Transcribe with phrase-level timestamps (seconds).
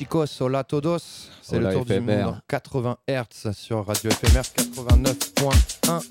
[0.00, 1.28] chicos, hola todos.
[1.42, 2.24] C'est le tour du FMR.
[2.24, 6.06] monde 80 Hz sur Radio FMR 89.1.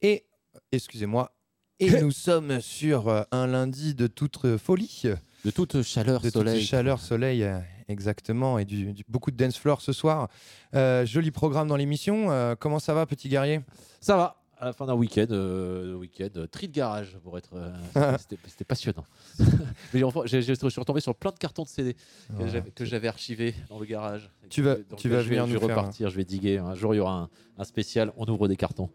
[0.00, 0.24] Et,
[0.72, 1.30] excusez-moi,
[1.78, 5.02] et nous sommes sur euh, un lundi de toute folie.
[5.44, 6.60] De toute chaleur, de soleil.
[6.60, 7.58] toute chaleur, soleil, euh,
[7.88, 10.28] exactement, et du, du- beaucoup de dance floor ce soir.
[10.74, 12.30] Euh, joli programme dans l'émission.
[12.30, 13.60] Euh, comment ça va, petit guerrier?
[14.00, 14.42] Ça va.
[14.58, 17.50] À la fin d'un week-end, euh, week-end euh, tri de garage pour être.
[17.54, 19.04] euh, c'était- passionnant.
[19.92, 21.94] Mais enfin, je suis retombé sur plein de cartons de CD
[22.38, 24.30] que j'avais- que j'avais archivés dans le garage.
[24.48, 26.56] Tu vas- tu vas je vais- venir je nous vais repartir, je vais diguer.
[26.58, 27.28] Un jour, il y aura un,
[27.58, 28.12] un spécial.
[28.16, 28.88] On ouvre des cartons.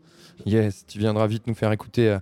[0.48, 2.18] Yes, tu viendras vite nous faire écouter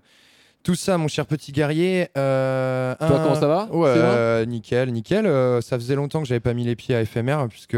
[0.63, 2.09] tout ça, mon cher petit guerrier.
[2.17, 5.25] Euh, Toi, un- comment ça va Ouais, euh, nickel, nickel.
[5.25, 7.77] Euh, ça faisait longtemps que j'avais pas mis les pieds à FMR, puisque.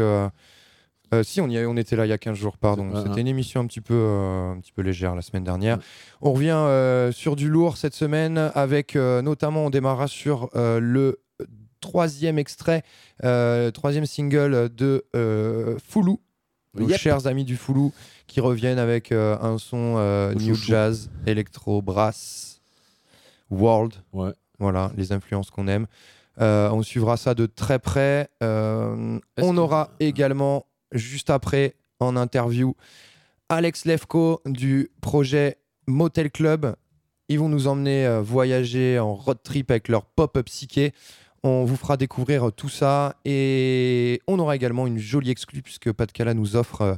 [1.12, 2.90] Euh, si, on, y a- on était là il y a 15 jours, pardon.
[3.04, 5.78] C'était une émission un petit peu, euh, un petit peu légère la semaine dernière.
[6.20, 11.20] On revient euh, sur du lourd cette semaine, avec notamment, on démarrera sur le
[11.80, 12.82] troisième extrait,
[13.20, 15.04] troisième single de
[15.88, 16.20] Foulou.
[16.74, 16.98] Nos Yep.
[16.98, 17.92] chers amis du Foulou
[18.26, 19.98] qui reviennent avec un son
[20.34, 20.66] new chouchou.
[20.70, 22.62] jazz, électro, brass,
[23.50, 23.92] world.
[24.14, 24.30] Ouais.
[24.58, 25.86] Voilà, les influences qu'on aime.
[26.38, 28.30] On suivra ça de très près.
[28.40, 32.74] On que- aura également, juste après, en interview,
[33.48, 36.74] Alex Lefko du projet Motel Club.
[37.28, 40.92] Ils vont nous emmener euh, voyager en road trip avec leur pop-up psyché.
[41.42, 45.92] On vous fera découvrir euh, tout ça et on aura également une jolie exclue puisque
[45.92, 46.94] Pat Cala nous offre euh,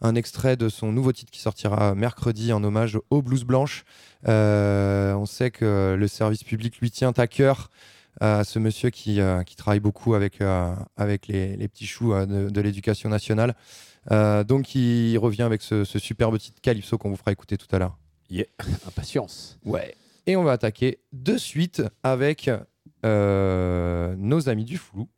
[0.00, 3.84] un extrait de son nouveau titre qui sortira mercredi en hommage aux Blues Blanches.
[4.26, 7.70] On sait que le service public lui tient à cœur
[8.20, 12.26] ce monsieur qui, euh, qui travaille beaucoup avec, euh, avec les, les petits choux euh,
[12.26, 13.54] de, de l'éducation nationale.
[14.46, 17.78] Donc il revient avec ce, ce superbe titre Calypso qu'on vous fera écouter tout à
[17.78, 17.98] l'heure.
[18.30, 18.46] Yeah.
[18.86, 19.58] Impatience.
[19.64, 19.94] Ouais.
[20.26, 22.50] Et on va attaquer de suite avec
[23.04, 25.08] euh, nos amis du flou.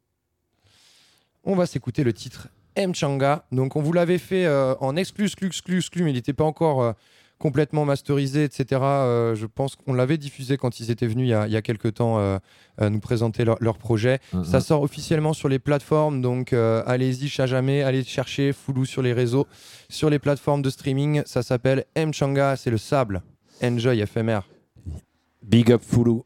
[1.44, 3.46] On va s'écouter le titre Mchanga.
[3.52, 6.44] Donc on vous l'avait fait euh, en exclu, exclu, exclu, exclu, mais il n'était pas
[6.44, 6.92] encore euh,
[7.38, 8.80] complètement masterisé, etc.
[8.82, 11.56] Euh, je pense qu'on l'avait diffusé quand ils étaient venus il y a, il y
[11.56, 12.38] a quelques temps euh,
[12.80, 14.18] euh, nous présenter leur, leur projet.
[14.32, 14.44] Mhm.
[14.44, 19.12] Ça sort officiellement sur les plateformes, donc allez-y, chat jamais, allez chercher Foulou sur les
[19.12, 19.46] réseaux,
[19.88, 21.22] sur les plateformes de streaming.
[21.24, 23.22] Ça s'appelle Mchanga, c'est le sable.
[23.62, 24.40] Enjoy FMR.
[25.42, 26.24] Big up Foulou.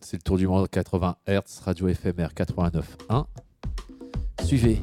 [0.00, 3.26] C'est le tour du monde 80 Hz, radio éphémère 89.1.
[4.44, 4.80] Suivez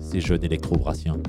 [0.00, 1.20] ces jeunes électro-brassiens.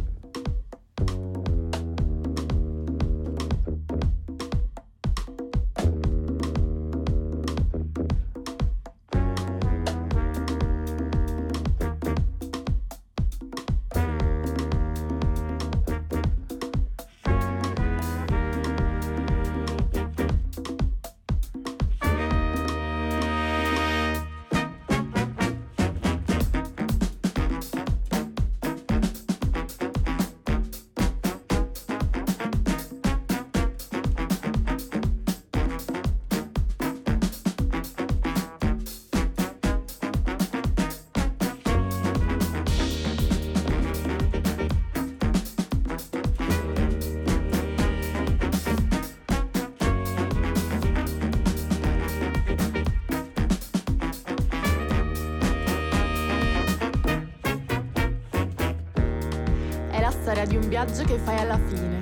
[60.98, 62.00] Viaggio che fai alla fine,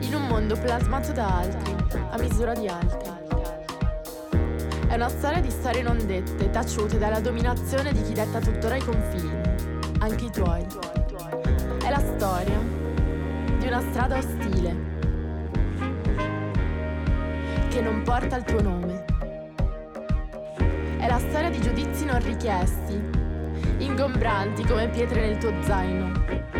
[0.00, 1.74] in un mondo plasmato da altri,
[2.10, 3.12] a misura di altri.
[4.88, 8.80] È una storia di storie non dette, taciute dalla dominazione di chi detta tuttora i
[8.80, 9.30] confini,
[9.98, 10.64] anche i tuoi.
[11.84, 12.58] È la storia
[13.58, 14.92] di una strada ostile
[17.68, 19.04] che non porta il tuo nome.
[20.96, 23.02] È la storia di giudizi non richiesti,
[23.78, 26.53] ingombranti come pietre nel tuo zaino.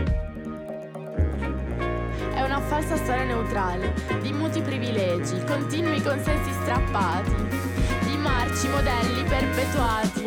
[3.05, 3.93] Storia neutrale,
[4.23, 7.35] di muti privilegi, continui consensi strappati,
[8.07, 10.24] di marci modelli perpetuati.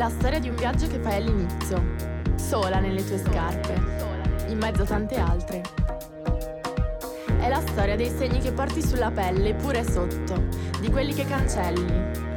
[0.00, 1.94] La storia di un viaggio che fai all'inizio,
[2.36, 3.74] sola nelle tue scarpe,
[4.48, 5.60] in mezzo a tante altre.
[7.38, 10.42] È la storia dei segni che porti sulla pelle, pure sotto,
[10.80, 11.92] di quelli che cancelli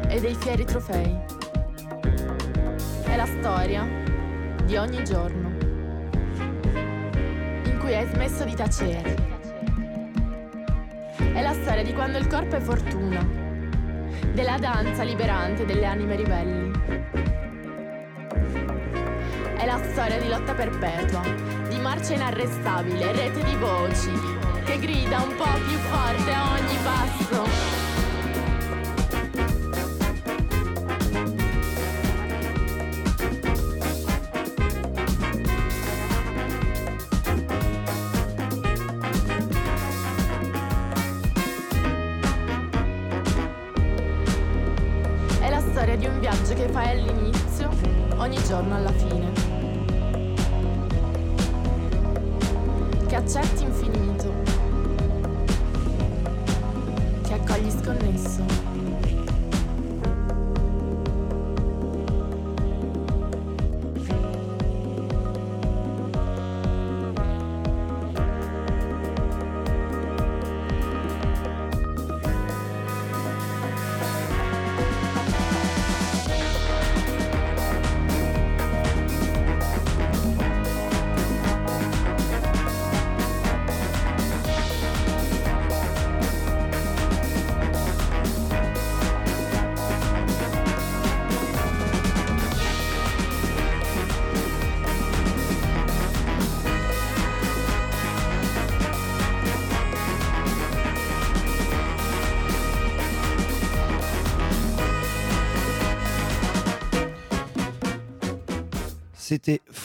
[0.10, 1.18] e dei fieri trofei.
[3.06, 3.88] È la storia
[4.66, 5.52] di ogni giorno
[7.64, 9.16] in cui hai smesso di tacere.
[11.16, 13.26] È la storia di quando il corpo è fortuna,
[14.34, 17.43] della danza liberante delle anime ribelli.
[19.74, 21.24] La storia di lotta perpetua,
[21.68, 24.12] di marcia inarrestabile, rete di voci,
[24.66, 27.83] che grida un po' più forte a ogni passo.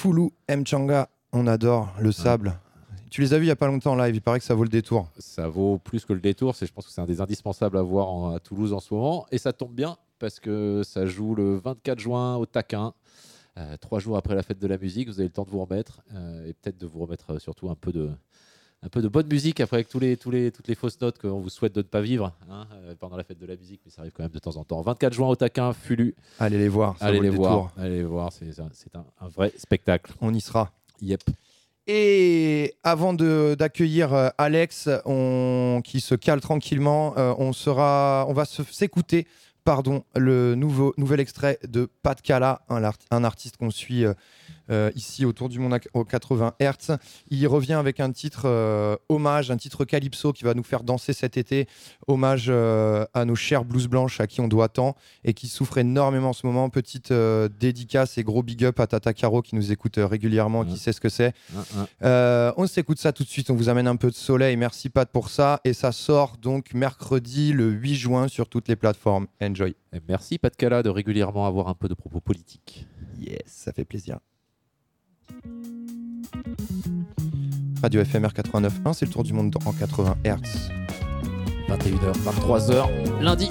[0.09, 1.11] Foulou Mchanga.
[1.35, 2.59] On adore le sable.
[3.11, 4.15] Tu les as vus il y a pas longtemps en live.
[4.15, 5.11] Il paraît que ça vaut le détour.
[5.19, 6.55] Ça vaut plus que le détour.
[6.55, 8.95] C'est, je pense que c'est un des indispensables à voir en- à Toulouse en ce
[8.95, 9.27] moment.
[9.33, 12.95] Et ça tombe bien parce que ça joue le 24 juin au Taquin.
[13.59, 15.63] Euh, trois jours après la fête de la musique, vous avez le temps de vous
[15.63, 18.09] remettre euh, et peut-être de vous remettre euh, surtout un peu de,
[18.83, 21.19] un peu de bonne musique après avec tous les, tous les, toutes les fausses notes
[21.19, 23.81] qu'on vous souhaite de ne pas vivre hein, euh, pendant la fête de la musique,
[23.85, 24.81] mais ça arrive quand même de temps en temps.
[24.83, 26.97] 24 juin au Taquin, Fulu, Allez les voir.
[27.01, 30.13] allez les voir, allez les voir, c'est, un- vrai spectacle.
[30.21, 30.71] On y sera.
[31.03, 31.23] Yep.
[31.87, 38.45] Et avant d'accueillir euh, Alex, on, qui se cale tranquillement, euh, on, sera, on va
[38.45, 39.27] s'écouter
[39.65, 44.15] pardon, le nouveau, nouvel extrait de Pat Cala, un, art- un artiste qu'on suit euh,
[44.71, 46.91] euh, ici autour du monde aux 80 Hertz.
[47.31, 51.13] Il revient avec un titre euh, hommage, un titre calypso qui va nous faire danser
[51.13, 51.67] cet été.
[52.07, 55.79] Hommage euh, à nos chères blouses blanches à qui on doit tant et qui souffrent
[55.79, 56.71] énormément en ce moment.
[56.71, 60.77] Petite dédicace et gros big up à Tata Caro qui nous écoute régulièrement, qui Ouais.
[60.79, 61.35] sait ce que c'est.
[62.03, 65.09] On s'écoute ça tout de suite, on vous amène un peu de soleil, merci Pat
[65.11, 65.61] pour ça.
[65.65, 69.27] Et ça sort donc mercredi le 8 juin sur toutes les plateformes.
[69.43, 69.59] Enjoy.
[69.59, 69.75] Enjoy.
[69.93, 72.87] Et merci Pat Cala de régulièrement avoir un peu de propos politiques.
[73.19, 74.19] Yes, ça fait plaisir.
[77.83, 80.71] Radio FMR 89.1, c'est le tour du monde en 80 Hz.
[81.69, 83.51] 21h par 3h lundi.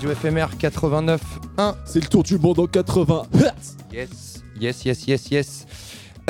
[0.00, 1.74] Radio FMR 89.1.
[1.84, 3.24] C'est le tour du monde en 80
[3.92, 5.66] Yes, yes, yes, yes, yes.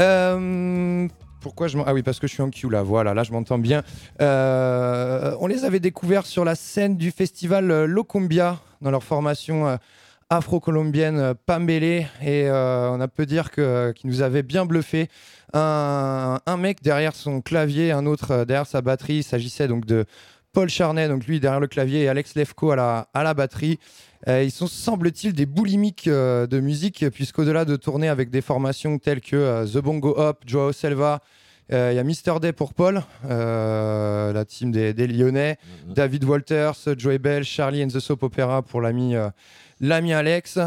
[0.00, 1.06] Euh,
[1.40, 1.84] pourquoi je m'en...
[1.86, 3.84] Ah oui, parce que je suis en queue là, voilà, là je m'entends bien.
[4.20, 9.78] Euh, on les avait découverts sur la scène du festival euh, Locumbia, dans leur formation
[10.30, 15.08] afro-colombienne Pambélé, et euh, on a peut dire que, qu'ils nous avaient bien bluffé.
[15.52, 20.06] Un, un mec derrière son clavier, un autre derrière sa batterie, il s'agissait donc de
[20.52, 23.78] Paul Charnet, donc lui derrière le clavier, et Alex Lefko à la, à la batterie.
[24.28, 28.98] Euh, ils sont, semble-t-il, des boulimiques euh, de musique, puisqu'au-delà de tourner avec des formations
[28.98, 31.20] telles que euh, The Bongo Hop, Joao Selva,
[31.72, 32.40] il y a Mr.
[32.40, 38.00] Day pour Paul, la team des, des Lyonnais, David Walters, Joey Bell, Charlie and the
[38.00, 39.14] Soap Opera pour l'ami
[39.80, 40.58] l'ami Alex.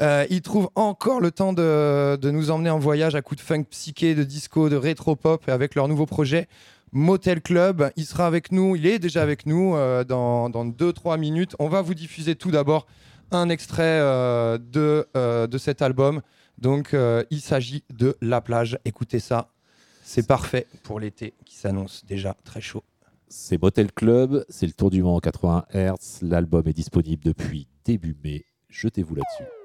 [0.00, 3.46] Euh, il trouve encore le temps de, de nous emmener en voyage à coups de
[3.46, 6.48] funk psyché, de disco, de rétro-pop avec leur nouveau projet
[6.92, 7.90] Motel Club.
[7.96, 11.54] Il sera avec nous, il est déjà avec nous euh, dans 2-3 minutes.
[11.58, 12.86] On va vous diffuser tout d'abord
[13.30, 16.22] un extrait euh, de, euh, de cet album.
[16.58, 16.94] Donc
[17.30, 18.78] il s'agit de La plage.
[18.84, 19.48] Écoutez ça,
[20.02, 22.84] c'est parfait pour l'été qui s'annonce déjà très chaud.
[23.28, 26.18] C'est Motel Club, c'est le tour du monde en 80 Hz.
[26.22, 28.44] L'album est disponible depuis début mai.
[28.68, 29.59] Jetez-vous là-dessus.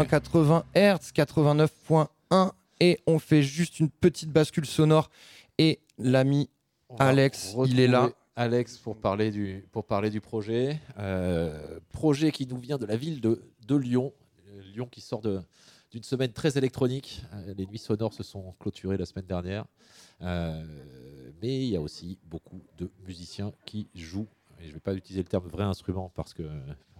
[0.00, 5.10] En 80 Hz, 89.1 et on fait juste une petite bascule sonore
[5.58, 6.48] et l'ami
[6.98, 8.10] Alex, il est là.
[8.36, 10.80] Alex pour parler du, pour parler du projet.
[10.98, 14.12] Euh, projet qui nous vient de la ville de, de Lyon.
[14.48, 15.40] Euh, Lyon qui sort de-
[15.92, 17.22] d'une semaine très électronique.
[17.34, 19.66] Euh, les nuits sonores se sont clôturées la semaine dernière.
[20.22, 20.64] Euh,
[21.42, 24.28] mais il y a aussi beaucoup de musiciens qui jouent.
[24.60, 26.42] Et je ne vais pas utiliser le terme vrai instrument parce que,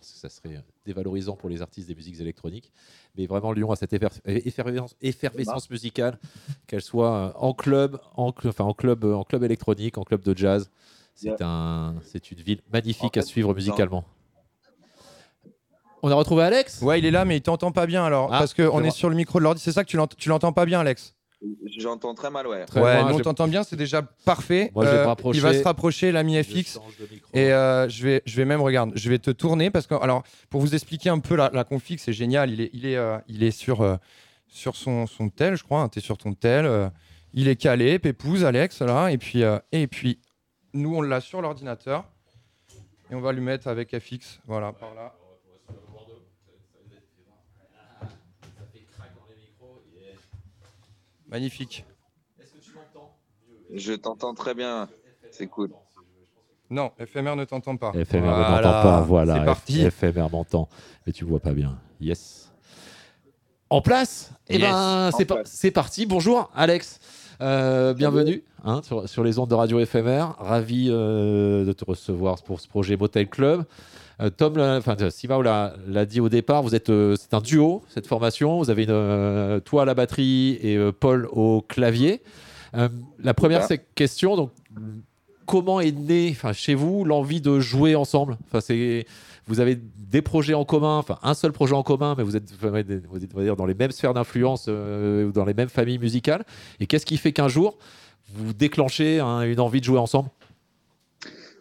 [0.01, 2.73] parce que ça serait dévalorisant pour les artistes des musiques électroniques.
[3.17, 6.19] Mais vraiment, Lyon a cette effer- effervescence, effervescence musicale,
[6.67, 10.03] qu'elle soit euh, en club, en, cl- enfin, en, club, euh, en club électronique, en
[10.03, 10.71] club de jazz.
[11.15, 14.05] C'est un, c'est une ville magnifique En à suivre musicalement.
[16.03, 16.81] On a retrouvé Alex?
[16.81, 18.33] Ouais, il est là, mais il t'entend pas bien alors.
[18.33, 18.91] Ah, parce qu'on est vois.
[18.91, 19.61] sur le micro de l'ordi.
[19.61, 21.15] C'est ça que tu l'entends pas bien, Alex?
[21.79, 22.67] J'entends très mal, ouais.
[22.67, 24.71] Très Ouais, on t'entend bien, c'est déjà parfait.
[24.75, 25.39] Moi, je vais me Euh, rapprocher.
[25.39, 26.79] il va se rapprocher, l'ami FX.
[27.33, 30.23] Et euh, je, vais, je vais même, regarde, je vais te tourner parce que, alors,
[30.51, 32.51] pour vous expliquer un peu la, la config, c'est génial.
[32.51, 33.97] Il est, il est, euh, il est sur, euh,
[34.49, 35.89] sur son, son tel, je crois.
[35.91, 36.67] tu es sur ton tel.
[36.67, 36.89] euh,
[37.33, 39.09] il est calé, Pépouze, Alex, là.
[39.11, 40.19] Et puis, euh, et puis
[40.75, 42.05] nous, on l'a sur l'ordinateur.
[43.11, 44.41] Et on va lui mettre avec FX.
[44.47, 45.15] Voilà, par là.
[51.31, 51.85] Magnifique.
[53.73, 54.89] Je t'entends très bien.
[55.31, 55.71] C'est cool.
[56.71, 57.93] Non, FMR ne t'entend pas.
[57.93, 59.35] FMR ne Voilà, m'entend pas, voilà.
[59.39, 59.91] C'est parti.
[59.91, 60.69] FMR m'entend,
[61.07, 61.79] mais tu vois pas bien.
[62.01, 62.53] Yes.
[63.71, 64.33] En place?
[64.49, 64.63] Eh Yes.
[64.63, 65.51] ben, En c'est par- place.
[65.53, 66.07] c'est parti.
[66.07, 66.99] Bonjour, Alex.
[67.41, 70.35] Euh, bienvenue hein, sur, sur les ondes de Radio FMR.
[70.39, 73.65] Ravi euh, de te recevoir pour ce projet Motel Club.
[74.21, 75.73] Euh, Tom, enfin euh, Simao l'a
[76.07, 78.59] dit au départ, vous êtes, euh, c'est un duo cette formation.
[78.59, 82.23] Vous avez une, euh, toi à la batterie et euh, Paul au clavier.
[83.23, 84.53] La première question, donc,
[85.45, 88.37] comment est née enfin, chez vous l'envie de jouer ensemble?
[88.47, 89.07] Enfin, c'est,
[89.49, 92.53] Vous avez des projets en commun, enfin un seul projet en commun, mais vous êtes,
[92.61, 95.99] vous êtes, on va dire, dans les mêmes sphères d'influence ou dans les mêmes familles
[95.99, 96.45] musicales.
[96.79, 97.77] Et qu'est-ce qui fait qu'un jour,
[98.35, 100.31] vous déclenchez hein, une envie de jouer ensemble?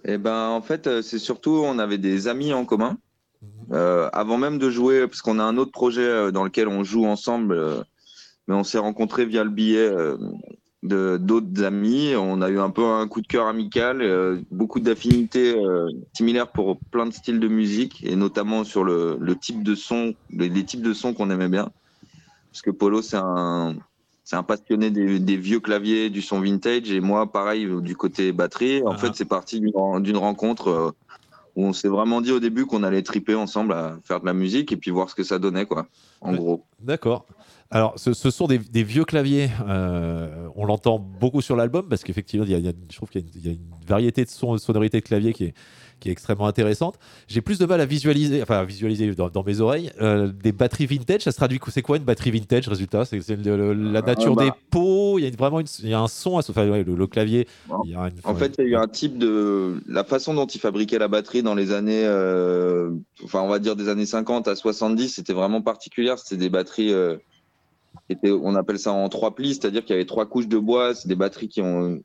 [0.06, 2.98] Eh ben, en fait, euh, c'est surtout, on avait des amis en commun.
[3.72, 6.84] Euh, avant même de jouer, parce qu'on a un autre projet euh, dans lequel on
[6.84, 7.82] joue ensemble, euh,
[8.48, 10.18] mais on s'est rencontrés via le billet euh,
[10.84, 12.16] de d'autres amis.
[12.18, 16.52] On a eu un peu un coup de cœur amical, euh, beaucoup d'affinités euh, similaires
[16.52, 20.50] pour plein de styles de musique, et notamment sur le, le type de son, les,
[20.50, 21.70] les types de sons qu'on aimait bien.
[22.52, 23.76] Parce que Polo, c'est un,
[24.30, 28.32] c'est un passionné des, des vieux claviers, du son vintage, et moi, pareil, du côté
[28.32, 28.84] batterie.
[28.84, 28.98] En Ah.
[28.98, 30.92] fait, c'est parti d'une ren- d'une rencontre euh,
[31.56, 34.34] où on s'est vraiment dit au début qu'on allait triper ensemble à faire de la
[34.34, 35.88] musique et puis voir ce que ça donnait, quoi.
[36.22, 36.38] En Ouais.
[36.38, 36.63] gros.
[36.80, 37.26] D'accord.
[37.72, 39.50] Alors, ce, ce sont des, des vieux claviers.
[39.68, 43.46] euh, on l'entend beaucoup sur l'album parce qu'effectivement, je trouve qu'il y, a une- il
[43.48, 45.54] y a une variété de son, sonorités de clavier qui est,
[46.00, 46.96] qui est extrêmement intéressante.
[47.28, 50.52] J'ai plus de mal à visualiser, enfin à visualiser dans, dans mes oreilles, euh, des
[50.52, 51.22] batteries vintage.
[51.22, 54.46] Ça se traduit, c'est quoi une batterie vintage Résultat, c'est la nature bah.
[54.46, 55.20] des pots.
[55.20, 57.48] Il y a vraiment une- il y a un son, enfin ouais, le, le clavier.
[57.84, 59.82] il y a une- En fait, il y a eu un type de.
[59.88, 62.04] La façon dont ils fabriquaient la batterie dans les années.
[62.06, 62.92] euh,
[63.24, 66.18] Enfin, on va dire des années 50 à 70, c'était vraiment particulière.
[66.20, 66.94] C'était des batteries.
[66.94, 67.18] euh,
[68.24, 70.96] on appelle ça en trois plis, c'est-à-dire qu'il y avait trois couches de bois.
[70.96, 72.02] C'est des batteries qui, ont,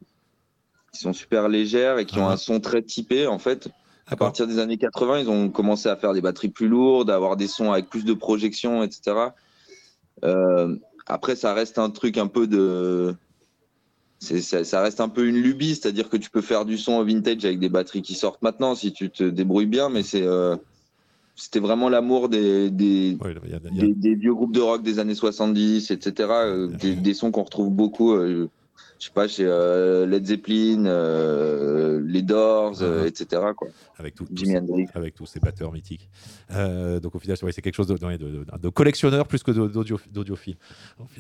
[0.93, 2.33] qui sont super légères et qui ont Ah.
[2.33, 3.69] un son très typé, en fait.
[4.07, 7.15] À partir des années 80, ils ont commencé à faire des batteries plus lourdes, à
[7.17, 9.17] avoir des sons avec plus de projections, etc.
[10.25, 13.15] Euh, après, ça reste un truc un peu de.
[14.21, 17.45] Ça, ça reste un peu une lubie, c'est-à-dire que tu peux faire du son vintage
[17.45, 20.23] avec des batteries qui sortent maintenant si tu te débrouilles bien, mais c'est.
[20.23, 20.57] euh,
[21.37, 22.71] C'était vraiment l'amour des,
[23.21, 26.31] Ouais, a- vieux groupes de rock des années 70, etc.
[26.31, 28.15] euh, des, sons qu'on retrouve beaucoup,
[28.99, 33.07] je sais pas, chez euh, Led Zeppelin, euh, les Doors, euh, Mhm.
[33.07, 33.43] etc.
[33.57, 33.69] Quoi.
[33.99, 34.87] avec tout, Jimi Hendrix.
[34.95, 36.09] avec tous ces batteurs mythiques.
[36.51, 40.57] Donc au final, ouais, c'est quelque chose de, de, de- de collectionneur plus que d'audiophile.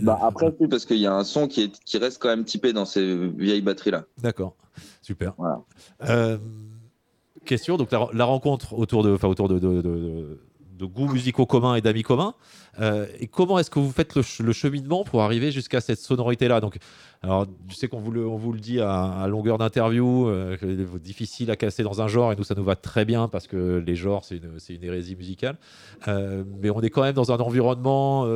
[0.00, 2.44] Bah après, c'est parce qu'il y a un son qui, est, qui reste quand même
[2.44, 4.04] typé dans ces vieilles batteries-là.
[4.22, 4.56] D'accord,
[5.02, 5.34] super.
[5.38, 6.38] Voilà.
[7.44, 10.38] Question, donc la, la rencontre autour de, enfin, autour de,
[10.78, 12.34] de, goûts musicaux communs et d'amis communs.
[12.80, 15.98] Euh, et comment est-ce que vous faites le, ch- le cheminement pour arriver jusqu'à cette
[15.98, 16.60] sonorité-là?
[16.60, 16.78] Donc,
[17.22, 18.12] alors, je sais qu'on vous
[18.52, 20.56] le, dit à, longueur d'interview, euh,
[21.02, 23.82] difficile à casser dans un genre, et nous ça nous va très bien parce que
[23.86, 25.56] les genres c'est une, hérésie musicale.
[26.08, 28.26] Euh, mais on est quand même dans un environnement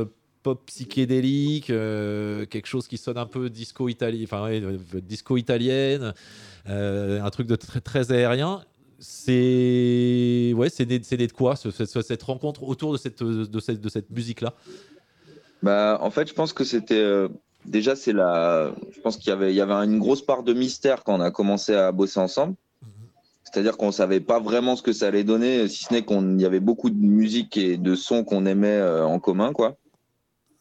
[0.43, 4.63] pop psychédélique, quelque chose qui sonne un peu disco italien, enfin ouais,
[5.03, 6.15] disco italienne,
[6.67, 8.63] un truc de très aérien.
[8.99, 13.61] C'est ouais, c'est né, de quoi ce- ce- ce- cette rencontre autour de cette de
[13.61, 14.55] cette de cette musique là
[15.63, 16.95] Bah, en fait, je pense que c'était.
[17.01, 17.29] euh,
[17.65, 18.73] déjà, c'est la.
[18.93, 21.21] Je pense qu'il y avait, il y avait une grosse part de mystère quand on
[21.21, 22.55] a commencé à bosser ensemble.
[23.45, 26.45] C'est-à-dire qu'on savait pas vraiment ce que ça allait donner, si ce n'est qu'il y
[26.45, 29.77] avait beaucoup de musique et de sons qu'on aimait euh, en commun, quoi.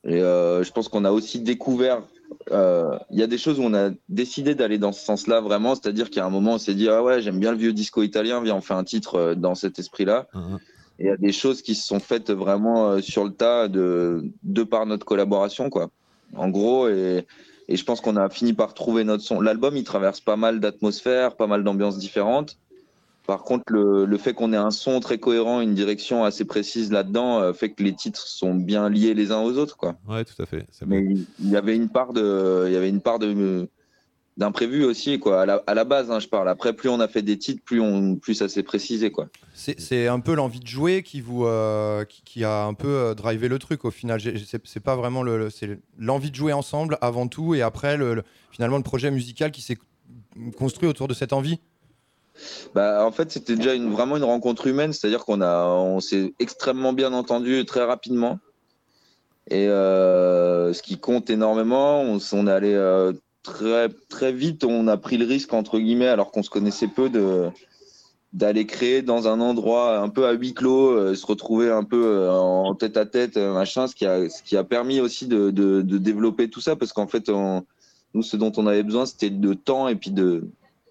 [0.05, 2.01] Et euh, je pense qu'on a aussi découvert.
[2.51, 5.75] Euh, Il y a des choses où on a décidé d'aller dans ce sens-là vraiment,
[5.75, 8.41] c'est-à-dire qu'à un moment on s'est dit ah ouais j'aime bien le vieux disco italien,
[8.41, 10.27] viens on fait un titre euh, dans cet esprit-là.
[10.99, 13.67] Et il y a des choses qui se sont faites vraiment euh, sur le tas
[13.67, 15.89] de, de par notre collaboration, quoi.
[16.35, 17.25] En gros, et,
[17.67, 19.39] et je pense qu'on a fini par trouver notre son.
[19.39, 22.57] L'album, il traverse pas mal d'atmosphères, pas mal d'ambiances différentes.
[23.27, 26.91] Par contre, le, le fait qu'on ait un son très cohérent, une direction assez précise
[26.91, 29.97] là-dedans, euh, fait que les titres sont bien liés les uns aux autres, quoi.
[30.07, 30.65] Ouais, tout à fait.
[30.85, 31.19] Mais bon.
[31.39, 33.67] il y avait une part de, il y avait une part de
[34.37, 35.41] d'imprévu aussi, quoi.
[35.41, 36.47] À la, à la base, hein, je parle.
[36.47, 39.27] Après, plus on a fait des titres, plus on, plus ça s'est précisé, quoi.
[39.53, 43.13] C'est un peu l'envie de jouer qui vous euh, qui, qui a un peu euh,
[43.15, 44.21] drivé le truc au final.
[44.21, 47.97] C'est c'est pas vraiment le, le- c'est l'envie de jouer ensemble avant tout et après
[47.97, 49.77] le, le- finalement le projet musical qui s'est
[50.57, 51.59] construit autour de cette envie.
[52.73, 56.93] Bah, en fait, c'était déjà vraiment une rencontre humaine, c'est-à-dire qu'on a, on s'est extrêmement
[56.93, 58.39] bien entendu très rapidement.
[59.49, 64.97] Et euh, ce qui compte énormément, on, est allé euh, très, très vite, on a
[64.97, 67.49] pris le risque, entre guillemets, alors qu'on se connaissait peu, de
[68.33, 72.29] d'aller créer dans un endroit un peu à huis clos, euh, se retrouver un peu
[72.29, 75.81] en tête à tête, machin, ce qui a, ce qui a permis aussi de, de,
[75.81, 79.53] de développer tout ça, parce qu'en fait, nous, ce dont on avait besoin, c'était de
[79.53, 80.43] temps et puis de,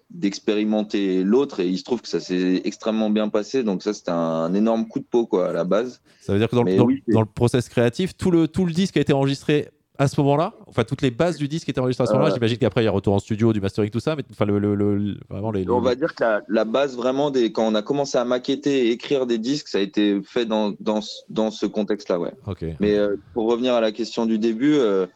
[0.09, 4.11] d'expérimenter l'autre et il se trouve que ça s'est extrêmement bien passé donc ça c'était
[4.11, 6.75] un énorme coup de peau quoi à la base Ça veut dire que dans, le,
[6.77, 9.69] dans- oui, c'est- dans le process créatif, tout le, tout le disque a été enregistré
[9.99, 12.35] à ce moment-là Enfin, toutes les bases du disque étaient enregistrées à ce moment-là Euh.
[12.35, 14.59] J'imagine qu'après, il y a retour en studio, du mastering, tout ça, mais enfin, le,
[14.59, 15.67] le- vraiment les.
[15.67, 18.87] on va dire que la, la base vraiment des quand on a commencé à maqueter
[18.87, 22.19] et écrire des disques ça a été fait dans, dans, ce- dans ce contexte là
[22.19, 22.63] ouais Ok.
[22.79, 25.07] mais euh, pour revenir à la question du début euh,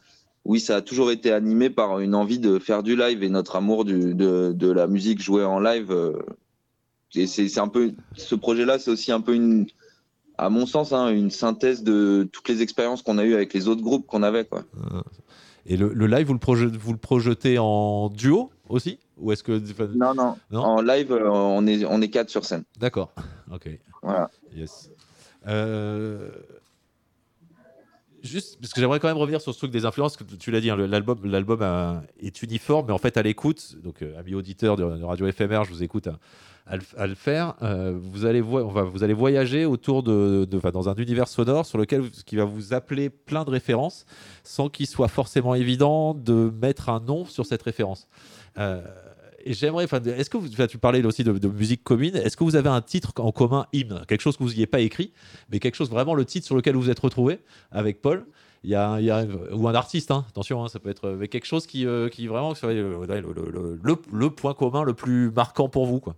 [0.45, 3.55] oui, ça a toujours été animé par une envie de faire du live et notre
[3.55, 5.91] amour du, de, de la musique jouée en live.
[5.91, 6.13] euh,
[7.13, 9.67] et c'est un peu ce projet-là, c'est aussi un peu une,
[10.37, 13.67] à mon sens, hein, une synthèse de toutes les expériences qu'on a eues avec les
[13.67, 14.45] autres groupes qu'on avait.
[14.45, 14.63] Quoi.
[15.65, 18.97] Et le, le live, vous le, projetez, vous le projetez en duo aussi?
[19.17, 19.51] Ou est-ce que.
[19.95, 20.61] Non, non, Non?
[20.61, 22.63] En live, euh, on est, on est quatre sur scène.
[22.79, 23.13] D'accord.
[23.53, 23.69] Ok.
[24.01, 24.31] Voilà.
[24.55, 24.89] Yes.
[25.47, 26.29] Euh,
[28.23, 30.15] Juste parce que j'aimerais quand même revenir sur ce truc des influences.
[30.15, 34.01] que Tu l'as dit, hein, l'album, l'album est uniforme, mais en fait à l'écoute, donc
[34.01, 36.19] euh, amis auditeurs de, Radio FMR, je vous écoute à,
[36.97, 37.55] à le, faire.
[37.63, 42.35] euh, vous allez vous allez voyager autour de, dans un univers sonore sur lequel qui
[42.35, 44.05] va vous appeler plein de références,
[44.43, 48.07] sans qu'il soit forcément évident de mettre un nom sur cette référence.
[48.57, 48.81] Euh,
[49.45, 52.69] et j'aimerais, est-ce que vous, tu parlais aussi de, musique commune, est-ce que vous avez
[52.69, 55.11] un titre en commun hymne, quelque chose que vous n'y pas écrit,
[55.51, 57.39] mais quelque chose vraiment le titre sur lequel vous êtes retrouvé
[57.71, 58.25] avec Paul?
[58.63, 61.65] Il y a, ou un artiste, hein, attention, hein, ça peut être mais quelque chose
[61.65, 62.95] qui, euh, qui vraiment serait le,
[63.81, 65.99] le- point commun le plus marquant pour vous.
[65.99, 66.15] Quoi.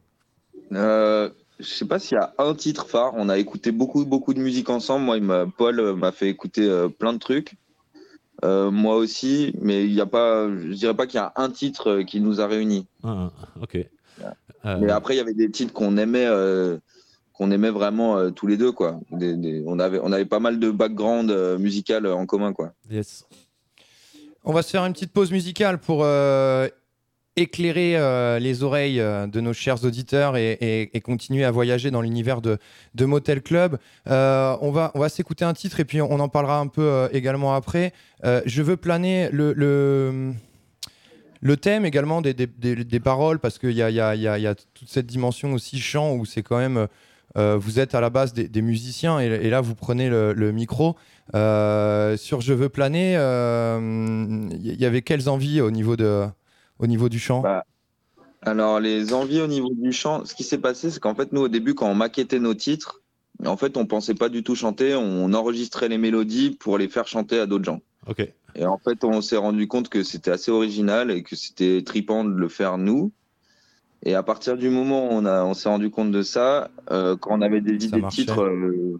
[0.73, 3.13] Euh, je sais pas s'il y a un titre phare.
[3.15, 5.05] On a écouté beaucoup, beaucoup de musique ensemble.
[5.21, 7.55] Moi, Paul m'a fait écouter euh, plein de trucs.
[8.43, 10.47] Euh, moi aussi, mais il y a pas.
[10.49, 12.85] Je dirais pas qu'il y a un titre euh, qui nous a réunis.
[13.03, 13.75] Ah, ah, ok.
[13.75, 16.77] Euh, Mais après, il y avait des titres qu'on aimait, euh,
[17.33, 18.99] qu'on aimait vraiment euh, tous les deux, quoi.
[19.11, 22.73] Des- des- on avait, on avait pas mal de background euh, musical en commun, quoi.
[22.89, 23.25] yes.
[24.45, 26.67] On va se faire une petite pause musicale pour euh,
[27.35, 32.41] éclairer euh, les oreilles euh, de nos chers auditeurs et, continuer à voyager dans l'univers
[32.41, 32.59] de,
[32.99, 33.77] Motel Club.
[34.09, 37.09] Euh, on va, on va s'écouter un titre et puis on en parlera un peu
[37.11, 37.93] également après.
[38.23, 39.53] Je veux planer le,
[41.41, 45.07] le, thème également des, des- paroles parce qu'il y y, y y a toute cette
[45.07, 46.87] dimension aussi chant où c'est quand même...
[47.35, 50.95] vous êtes à la base des, musiciens et, là vous prenez le, micro.
[51.33, 56.27] Sur Je veux planer, il y avait quelles envies au niveau, de,
[56.83, 57.65] au niveau du chant Bah,
[58.41, 61.41] Alors, les envies au niveau du chant, ce qui s'est passé, c'est qu'en fait, nous,
[61.41, 63.01] au début, quand on maquettait nos titres,
[63.45, 67.07] en fait, on pensait pas du tout chanter, on enregistrait les mélodies pour les faire
[67.07, 67.81] chanter à d'autres gens.
[68.07, 68.27] Ok.
[68.55, 72.23] Et en fait, on s'est rendu compte que c'était assez original et que c'était tripant
[72.23, 73.11] de le faire nous.
[74.03, 77.15] Et à partir du moment où on, a, on s'est rendu compte de ça, euh,
[77.15, 78.99] quand on avait des Ça idées de titres, euh,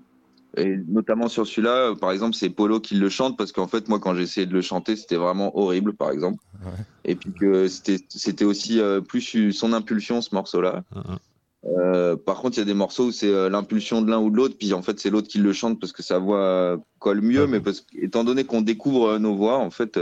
[0.58, 3.88] et notamment sur celui-là, euh, par exemple, c'est Polo qui le chante parce qu'en fait,
[3.88, 6.44] moi, quand j'ai essayé de le chanter, c'était vraiment horrible, par exemple.
[6.63, 6.72] Ouais.
[7.06, 10.84] Et puis que c'était, aussi euh, plus son impulsion, ce morceau-là.
[10.96, 11.18] Ah, ah.
[11.66, 14.30] Euh, par contre, il y a des morceaux où c'est euh, l'impulsion de l'un ou
[14.30, 17.22] de l'autre, puis en fait, c'est l'autre qui le chante parce que sa voix colle
[17.22, 17.48] mieux, Ouais.
[17.48, 19.98] mais parce étant donné qu'on découvre nos voix, en fait,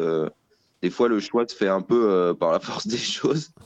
[0.81, 3.49] des fois, le choix se fait un peu euh, par la force des choses.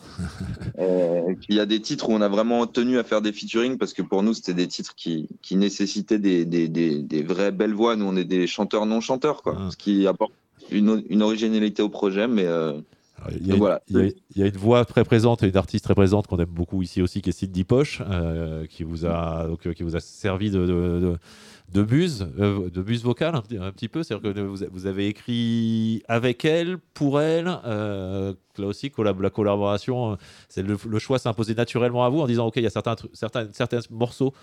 [0.77, 3.77] Euh, il y a des titres où on a vraiment tenu à faire des featuring
[3.77, 7.51] parce que pour nous, c'était des titres qui, qui nécessitaient des, des, des, des vraies
[7.51, 7.95] belles voix.
[7.95, 9.71] Nous, on est des chanteurs non-chanteurs, quoi, Ah.
[9.71, 10.33] ce qui apporte
[10.71, 12.73] une, une originalité au projet, mais euh,
[13.31, 13.81] Il y, a une, voilà.
[13.87, 16.27] il y a- il y a une voix très présente et une artiste très présente
[16.27, 19.73] qu'on aime beaucoup ici aussi, qui est Cindy Poche, euh, qui, vous a, donc, euh,
[19.73, 20.65] qui vous a servi de, de,
[20.99, 21.17] de,
[21.73, 24.03] de muse, euh, de vocale un, petit- un petit peu.
[24.03, 27.51] C'est-à-dire que vous, vous avez écrit avec elle, pour elle.
[27.65, 32.19] euh, là aussi, collab- la collaboration, c'est le, le choix s'est imposé naturellement à vous
[32.21, 34.33] en disant Ok, il y a certains, certains, certains morceaux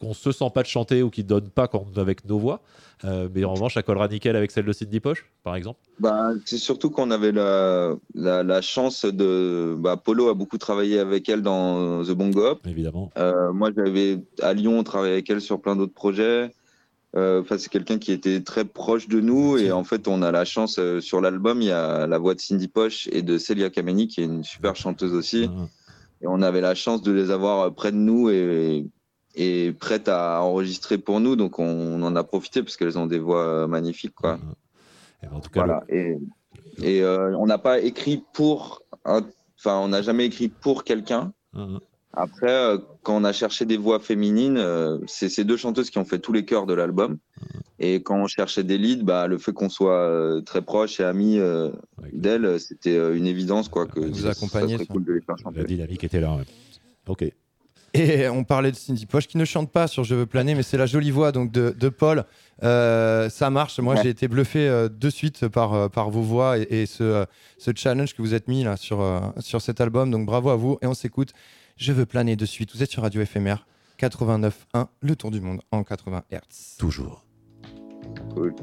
[0.00, 2.60] qu'on se sent pas de chanter ou qui ne donnent pas quand, avec nos voix.
[3.04, 5.80] Euh, mais en revanche, ça collera nickel avec celle de Cindy Poche, par exemple.
[5.98, 9.74] Bah, c'est surtout qu'on avait la, la, la chance de.
[9.78, 12.66] Bah, Polo a beaucoup travaillé avec elle dans The Bongo Hop.
[12.66, 13.10] Évidemment.
[13.18, 16.50] Euh, moi, j'avais à Lyon travaillé avec elle sur plein d'autres projets.
[17.16, 20.44] Euh, c'est quelqu'un qui était très proche de nous et en fait, on a la
[20.44, 24.08] chance sur l'album, il y a la voix de Cindy Poche et de Celia Kameni
[24.08, 25.48] qui est une super chanteuse aussi.
[25.48, 25.66] Ah,
[26.22, 28.86] Et on avait la chance de les avoir près de nous et,
[29.34, 31.36] et prêtes à enregistrer pour nous.
[31.36, 34.38] Donc, on, en a profité parce qu'elles ont des voix magnifiques, quoi.
[35.22, 35.84] Et ben, en tout cas, Voilà.
[35.88, 36.18] Et,
[36.82, 38.82] et euh, on n'a pas écrit pour.
[39.04, 41.32] Enfin, on n'a jamais écrit pour quelqu'un.
[41.56, 41.78] Ah, ah.
[42.16, 45.98] Après, euh, quand on a cherché des voix féminines, euh, c'est ces deux chanteuses qui
[45.98, 47.18] ont fait tous les chœurs de l'album.
[47.80, 51.40] Et quand on cherchait des leads, bah, le fait qu'on soit très proche et amis
[52.12, 55.64] d'elles, c'était une évidence quoi, que Vous accompagnez, cool de les faire La chanter.
[55.64, 56.36] dynamique était là.
[56.36, 56.44] ouais.
[57.08, 57.24] Ok.
[57.96, 60.62] Et on parlait de Cindy Poche qui ne chante pas sur Je veux planer, mais
[60.64, 62.24] c'est la jolie voix donc de, de Paul.
[62.64, 63.78] Euh, ça marche.
[63.78, 64.00] Moi, Ouais.
[64.02, 67.24] j'ai été bluffé euh, de suite par, euh, par vos voix et, et ce, euh,
[67.58, 70.10] ce challenge que vous êtes mis là sur, euh, sur cet album.
[70.10, 70.78] Donc bravo à vous.
[70.82, 71.32] Et on s'écoute
[71.76, 72.74] Je veux planer de suite.
[72.74, 73.56] Vous êtes sur Radio FMR
[74.00, 76.76] 89.1, le tour du monde en 80 Hz.
[76.78, 77.24] Toujours.
[78.34, 78.54] Cool.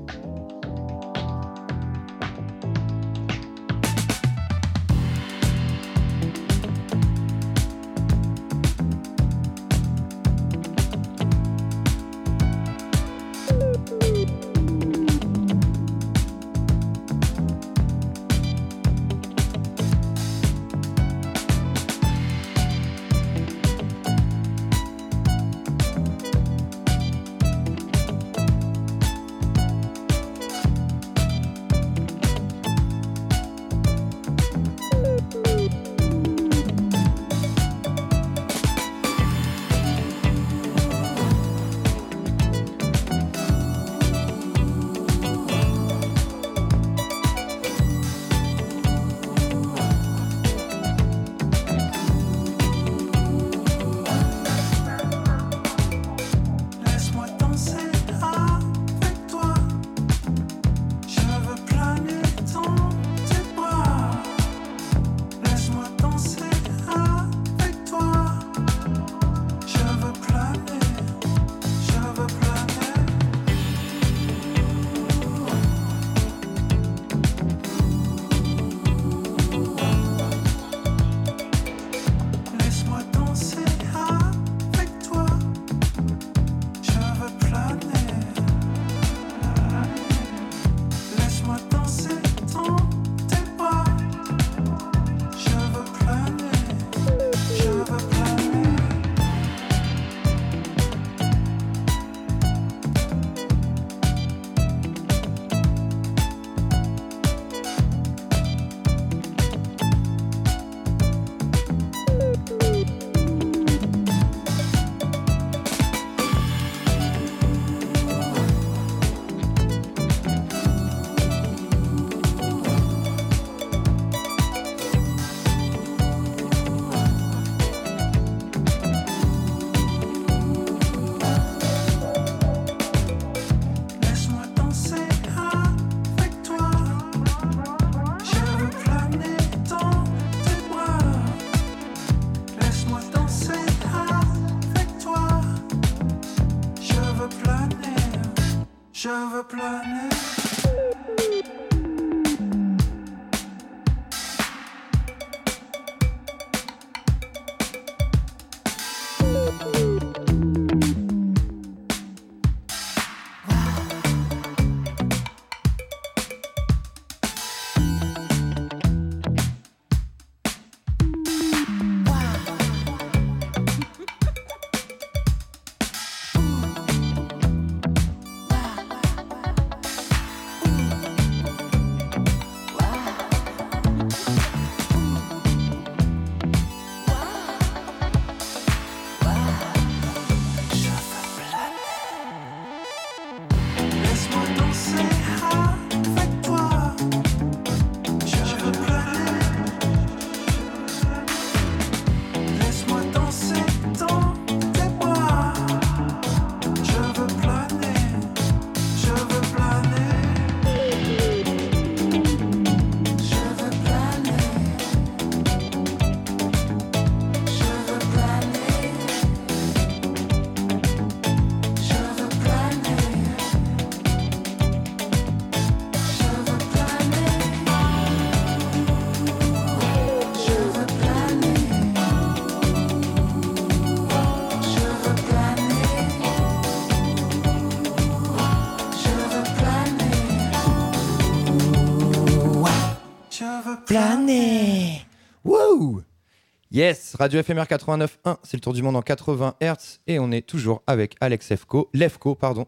[247.21, 250.81] Radio FMR 89.1, c'est le tour du monde en 80 Hz et on est toujours
[250.87, 252.65] avec Alex Lefko, Lefko pardon,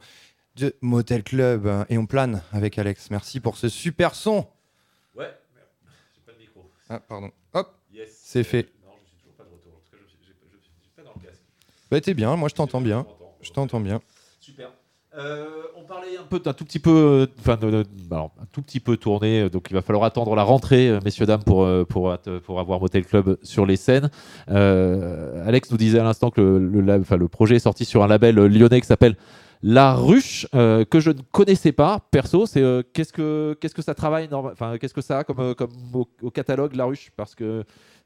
[0.58, 3.10] de Motel Club et on plane avec Alex.
[3.10, 4.45] Merci pour ce super son.
[5.16, 5.36] Ouais,
[6.14, 6.70] j'ai pas de micro.
[6.88, 7.32] Ah, pardon.
[7.54, 8.10] Hop, Yes.
[8.24, 8.72] c'est fait.
[8.86, 9.74] Non, je suis toujours pas de retour.
[9.74, 11.41] En tout cas, je suis pas dans le casque.
[11.89, 13.08] Bah t'es bien, moi je t'entends bien.
[13.41, 14.01] Je t'entends bien.
[14.39, 14.72] Super.
[15.16, 15.45] Euh,
[15.78, 17.59] on parlait un peu d'un tout petit peu, euh, enfin,
[18.11, 19.41] alors, un tout petit peu tourné.
[19.41, 23.05] euh, Donc, il va falloir attendre la rentrée, messieurs dames, pour pour pour avoir Motel
[23.05, 24.09] Club sur les scènes.
[24.47, 28.82] Alex nous disait à l'instant que le, le projet est sorti sur un label lyonnais
[28.82, 29.16] qui s'appelle
[29.61, 32.47] La Ruche, que je ne connaissais pas perso.
[32.47, 36.07] C'est qu'est-ce que qu'est-ce que ça travaille, enfin, qu'est-ce que ça a comme comme au,
[36.24, 37.66] au catalogue La Ruche, parce que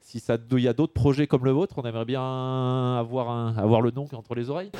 [0.09, 2.21] si ça il y a d'autres projets comme le vôtre, on aimerait bien
[2.97, 4.71] avoir un, avoir le nom entre les oreilles.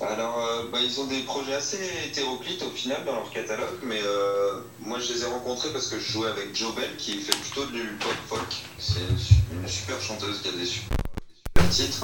[0.00, 4.00] Alors, euh, bah, ils ont des projets assez hétéroclites au final dans leur catalogue, mais
[4.04, 7.32] euh, moi je les ai rencontrés parce que je jouais avec Jo Bell qui fait
[7.32, 8.62] plutôt du pop folk.
[8.78, 10.96] C'est une, su- une super chanteuse qui a des super,
[11.28, 12.00] des super titres.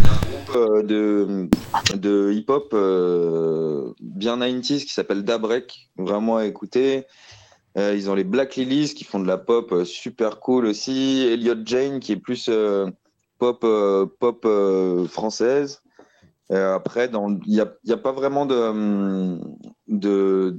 [0.00, 1.48] Il y a un groupe euh, de,
[1.96, 7.04] de hip-hop euh, bien 90s qui s'appelle Dabrek, vraiment à écouter.
[7.76, 11.26] Euh, ils ont les Black Lilies qui font de la pop euh, super cool aussi.
[11.30, 12.90] Elliot Jane qui est plus euh,
[13.38, 13.64] pop,
[14.18, 14.48] pop
[15.08, 15.82] française.
[16.50, 19.56] Après, il n'y a, pas vraiment de, hum,
[19.86, 20.58] de,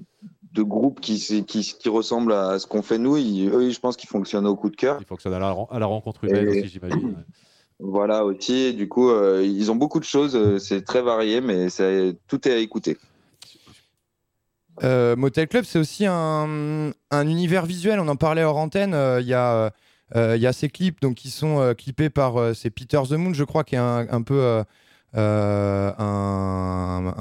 [0.54, 1.44] de groupe qui,
[1.88, 3.18] ressemble à ce qu'on fait nous.
[3.18, 4.98] Ils- eux, je pense qu'ils fonctionnent au coup de cœur.
[5.00, 7.08] Il fonctionne à la, ren- à la rencontre humaine Et- aussi, j'imagine.
[7.08, 7.24] ouais.
[7.80, 8.74] Voilà aussi.
[8.74, 9.10] Du coup,
[9.42, 10.58] ils ont beaucoup de choses.
[10.60, 11.68] C'est très varié, mais
[12.28, 12.98] tout est à écouter.
[14.84, 18.00] Euh, Motel Club, c'est aussi un, un univers visuel.
[18.00, 18.94] On en parlait hors antenne.
[18.94, 19.72] euh, Il y, a,
[20.16, 23.44] euh, y a ces clips donc, qui sont clippés par c'est Peter The Moon, je
[23.44, 24.64] crois, qui est un peu
[25.18, 27.16] euh, un,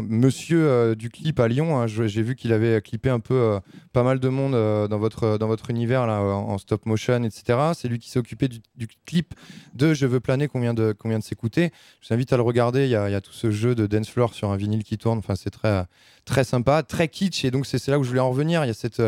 [0.00, 1.78] monsieur euh, du clip à Lyon.
[1.78, 1.86] hein.
[1.86, 3.60] J'ai vu qu'il avait clippé un peu euh,
[3.92, 4.52] pas mal de monde
[4.88, 7.58] dans, votre, dans votre univers là, en, stop motion, etc.
[7.74, 8.60] C'est lui qui s'est occupé du,
[9.06, 9.34] clip
[9.74, 11.70] de Je veux planer qu'on vient de, de s'écouter.
[12.00, 12.84] Je vous invite à le regarder.
[12.84, 15.18] Il y a, tout ce jeu de dance floor sur un vinyle qui tourne.
[15.18, 15.84] Enfin, c'est très
[16.24, 17.44] très sympa, très kitsch.
[17.44, 18.64] Et donc, c'est là où je voulais en revenir.
[18.64, 19.02] Il y a cette,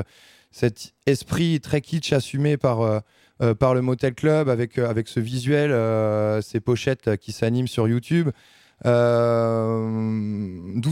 [0.51, 3.03] cet esprit très kitsch assumé par,
[3.43, 7.67] euh, par le Motel Club avec, euh, avec ce visuel, euh, ces pochettes qui s'animent
[7.67, 8.31] sur YouTube.
[8.85, 8.91] D'où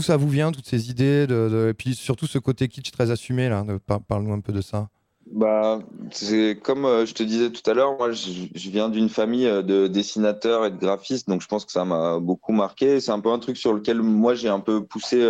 [0.01, 1.27] ça vous vient, toutes ces idées
[1.69, 3.49] Et puis surtout ce côté kitsch très assumé.
[3.49, 3.63] là.
[3.85, 4.89] par- Parle-nous un peu de ça.
[5.31, 5.79] Bah,
[6.11, 8.29] c'est comme je te disais tout à l'heure, moi je,
[8.69, 12.51] viens d'une famille de dessinateurs et de graphistes, donc je pense que ça m'a beaucoup
[12.51, 12.99] marqué.
[12.99, 15.21] C'est un peu un truc sur lequel moi j'ai un peu poussé.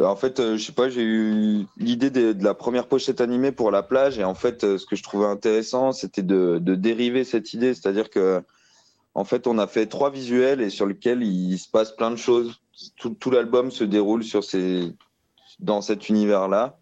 [0.00, 3.70] En fait, euh, je sais pas, j'ai eu l'idée de, la première pochette animée pour
[3.70, 7.54] la plage, et en fait, euh, ce que je trouvais intéressant, c'était de, dériver cette
[7.54, 8.42] idée, c'est-à-dire que
[9.14, 12.16] en fait, on a fait trois visuels et sur lesquels il se passe plein de
[12.16, 12.60] choses.
[12.96, 14.24] Tout, l'album se déroule
[15.60, 16.76] dans cet univers-là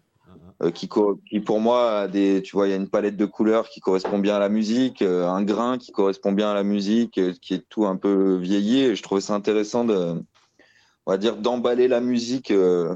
[0.61, 4.19] euh, qui, pour moi tu vois il y a une palette de couleurs qui correspond
[4.19, 7.55] bien à la musique euh, un grain qui correspond bien à la musique euh, qui
[7.55, 10.15] est tout un peu vieilli et je trouvais ça intéressant de
[11.05, 12.95] on va dire d'emballer la musique euh,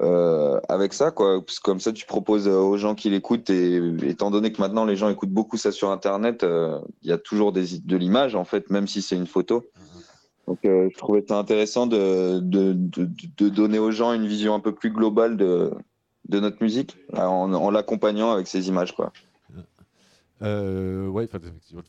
[0.00, 1.40] euh, avec ça quoi.
[1.44, 4.60] Parce que comme ça tu proposes euh, aux gens qui l'écoutent et étant donné que
[4.60, 7.96] maintenant les gens écoutent beaucoup ça sur internet euh, il y a toujours des, de
[7.96, 9.64] l'image en fait même si c'est une photo.
[10.48, 14.54] Donc euh, je trouvais ça intéressant de, de, de, de donner aux gens une vision
[14.54, 15.70] un peu plus globale de,
[16.28, 19.12] notre musique en, en l'accompagnant avec ces images quoi.
[20.40, 21.82] Ouais, effectivement,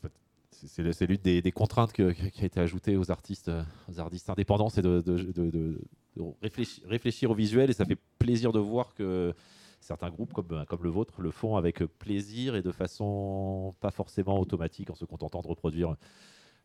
[0.64, 3.62] c'est- l'une des, des contraintes qui a été ajoutée aux artistes, euh,
[3.98, 5.02] artistes indépendants, c'est de,
[6.86, 7.70] réfléchir, au visuel.
[7.70, 9.34] Et ça fait plaisir de voir que
[9.80, 14.38] certains groupes euh, comme le vôtre le font avec plaisir et de façon pas forcément
[14.40, 15.96] automatique en se contentant de reproduire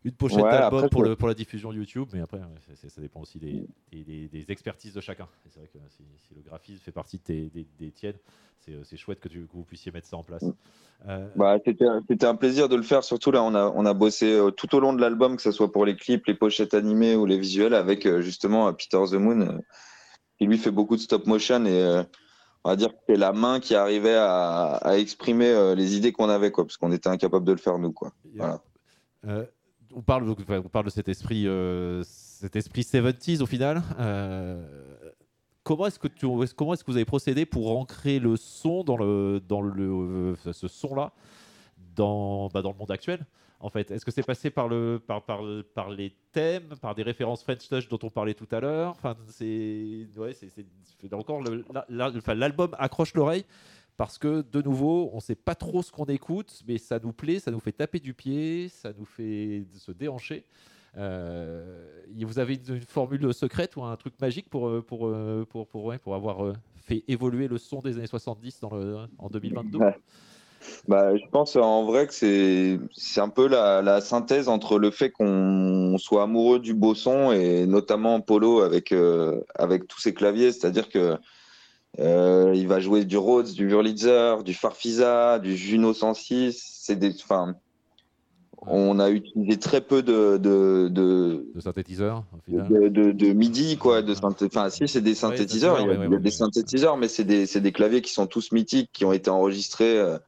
[0.04, 2.44] une pochette Ouais, d'album après, pour, c'est- le- pour la diffusion YouTube, mais après, ouais,
[2.66, 5.28] c'est- c'est- ça dépend aussi des, des- des- des expertises de chacun.
[5.46, 8.18] Et C'est vrai que si, si le graphisme fait partie de tes- des, des tiennes,
[8.60, 10.44] c'est c'est chouette que, tu- que vous puissiez mettre ça en place.
[11.08, 13.92] Euh, Bah, c'était, c'était un plaisir de le faire, surtout là on a, on a
[13.94, 16.74] bossé euh, tout au long de l'album, que ce soit pour les clips, les pochettes
[16.74, 19.58] animées ou les visuels, avec euh, justement euh, Peter The Moon, euh,
[20.38, 22.02] qui lui fait beaucoup de stop motion et euh,
[22.64, 26.12] on va dire que c'est la main qui arrivait à, à exprimer euh, les idées
[26.12, 27.92] qu'on avait, quoi, parce qu'on était incapable de le faire nous.
[27.92, 28.12] Quoi.
[28.36, 28.60] Voilà.
[29.94, 33.82] On, parle, de cet esprit, euh, cet esprit 70s au final.
[33.98, 34.64] Euh,
[35.64, 41.12] comment est-ce que vous avez procédé pour ancrer le son dans euh, ce son-là
[41.96, 43.26] dans, bah, dans le monde actuel
[43.64, 45.40] en fait, est-ce que c'est passé par, le, par, par,
[45.72, 48.96] par les thèmes, par des références French Touch dont on parlait tout à l'heure?
[51.12, 51.44] Encore
[51.88, 53.44] l'album accroche l'oreille
[54.02, 57.12] parce que de nouveau, on ne sait pas trop ce qu'on écoute, mais ça nous
[57.12, 60.44] plaît, ça nous fait taper du pied, ça nous fait se déhancher.
[60.96, 61.62] Euh,
[62.18, 66.14] vous avez une, formule secrète ou un truc magique pour, euh, euh, pour, pour, pour
[66.16, 66.52] avoir
[66.84, 69.94] fait évoluer le son des années 70 dans le, en 2022 Ouais.
[70.88, 75.96] Bah, je pense en vrai que c'est un peu la, synthèse entre le fait qu'on
[75.98, 78.92] soit amoureux du beau son et notamment Polo avec,
[79.54, 81.16] avec tous ses claviers, c'est-à-dire que
[82.00, 86.60] euh, il va jouer du Rhodes, du Wurlitzer, du Farfisa, du Juno 106.
[86.80, 87.54] C'est des, enfin,
[88.66, 93.32] on a utilisé très peu de, de, de, de synthétiseur au final de, de, de
[93.32, 94.02] MIDI, quoi.
[94.02, 94.46] De synthé...
[94.46, 95.74] Enfin, si, c'est des synthétiseurs.
[95.74, 98.12] ouais, il y a, ouais, ouais, des synthétiseurs, mais c'est des, c'est des claviers qui
[98.12, 100.18] sont tous mythiques, qui ont été enregistrés euh,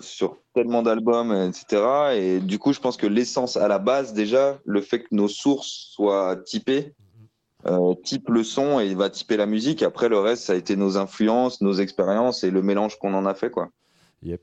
[0.00, 2.16] sur tellement d'albums, etc.
[2.16, 5.28] Et du coup, je pense que l'essence à la base, déjà, le fait que nos
[5.28, 6.94] sources soient typées,
[7.66, 9.82] euh, type le son et il va typer la musique.
[9.82, 13.26] Après, le reste, ça a été nos influences, nos expériences et le mélange qu'on en
[13.26, 13.70] a fait, quoi.
[14.22, 14.40] Yep.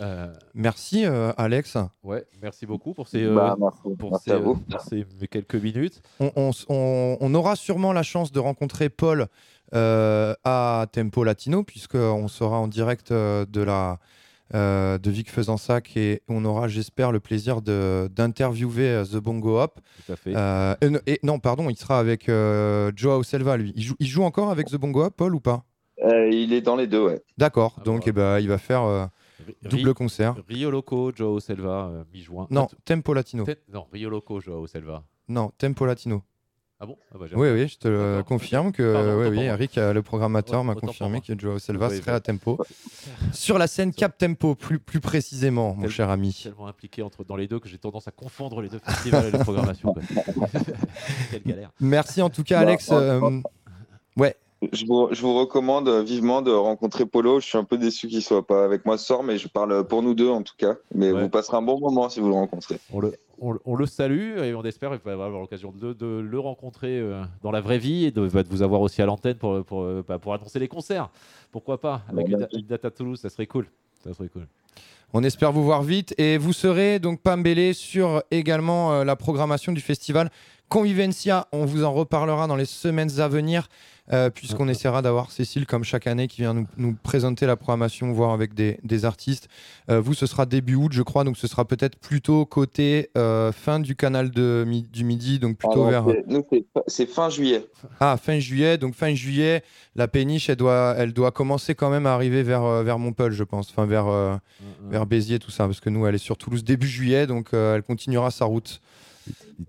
[0.00, 1.76] Euh, Merci euh, Alex.
[2.02, 4.56] ouais, merci beaucoup pour ces, Bah, euh, merci, pour merci ces, à euh, vous.
[4.56, 6.02] pour ces quelques minutes.
[6.18, 9.28] On, on s- on- on aura sûrement la chance de rencontrer Paul
[9.72, 14.00] euh, à Tempo Latino, puisqu'on sera en direct euh, de, la,
[14.54, 19.60] euh, de Vic Fezensac et on aura, j'espère, le plaisir de- d'interviewer euh, The Bongo
[19.60, 19.80] Hop.
[20.06, 20.32] Tout à fait.
[20.36, 20.74] Euh,
[21.06, 23.72] et, non, pardon, il sera avec euh, Joao Selva, lui.
[23.76, 25.64] Il joue, il joue encore avec The Bongo Hop, Paul, ou pas?
[26.02, 27.22] Euh, il est dans les deux, ouais.
[27.38, 28.04] D'accord, Ah donc bah.
[28.08, 29.06] eh ben, il va faire euh,
[29.46, 30.34] Ri- double concert.
[30.48, 32.46] Rio Loco, Joao Selva, euh, mi-juin.
[32.50, 33.44] Non, Tempo Latino.
[33.72, 35.04] Non, Rio Loco, Joao Selva.
[35.28, 36.22] Non, Tempo Latino.
[36.84, 36.96] Ah bon?
[37.14, 39.40] Ah bah, Oui, oui, je te le confirme que Pardon, oui.
[39.44, 42.58] Eric, euh, le programmateur, m'a confirmé que Joao Selva Oui, serait à Tempo.
[43.32, 46.38] Sur la scène Cap Tempo, plus, plus précisément, mon cher ami.
[46.42, 49.30] tellement impliqué entre, dans les deux que j'ai tendance à confondre les deux festivals et
[49.30, 49.94] les programmations.
[49.94, 50.02] quoi.
[51.30, 51.70] Quelle galère.
[51.80, 52.90] Merci en tout cas, Bah, Alex.
[52.92, 53.40] euh,
[54.18, 54.36] ouais,
[54.72, 57.40] Je vous, je vous recommande vivement de rencontrer Polo.
[57.40, 59.86] Je suis un peu déçu qu'il soit pas avec moi ce soir, mais je parle
[59.86, 60.74] pour nous deux en tout cas.
[60.94, 61.22] Mais Ouais.
[61.22, 62.78] vous passerez un bon moment si vous le rencontrez.
[62.92, 63.14] On le,
[63.44, 66.38] on, le- on le salue et on espère qu'il va avoir l'occasion de, de le
[66.38, 69.36] rencontrer euh, dans la vraie vie et de, bah, de vous avoir aussi à l'antenne
[69.36, 71.10] pour, pour, euh, bah, pour annoncer les concerts.
[71.52, 72.58] Pourquoi pas Avec une, merci.
[72.60, 73.66] une date à Toulouse, ça serait cool.
[74.02, 74.46] Ça serait cool.
[75.12, 76.14] on espère vous voir vite.
[76.18, 80.30] Et vous serez donc Pambélé sur également euh, la programmation du festival
[80.78, 81.46] Convivencia.
[81.52, 83.68] On vous en reparlera dans les semaines à venir,
[84.12, 88.12] euh, puisqu'on essaiera d'avoir Cécile, comme chaque année, qui vient nous, nous présenter la programmation,
[88.12, 89.48] voir avec des, des artistes.
[89.88, 93.52] Euh, vous, ce sera début août, je crois, donc ce sera peut-être plutôt côté euh,
[93.52, 96.52] fin du canal de, mi- du midi, donc plutôt Ah non, vers.
[96.88, 97.64] c'est- fin juillet.
[98.00, 98.76] Ah, fin juillet.
[98.76, 99.62] Donc fin juillet,
[99.94, 103.44] la péniche, elle doit, elle doit commencer quand même à arriver vers, vers Montpellier, je
[103.44, 103.70] pense.
[103.70, 104.34] Enfin, vers, euh,
[104.90, 105.66] vers Béziers, tout ça.
[105.66, 108.80] Parce que nous, elle est sur Toulouse début juillet, donc euh, elle continuera sa route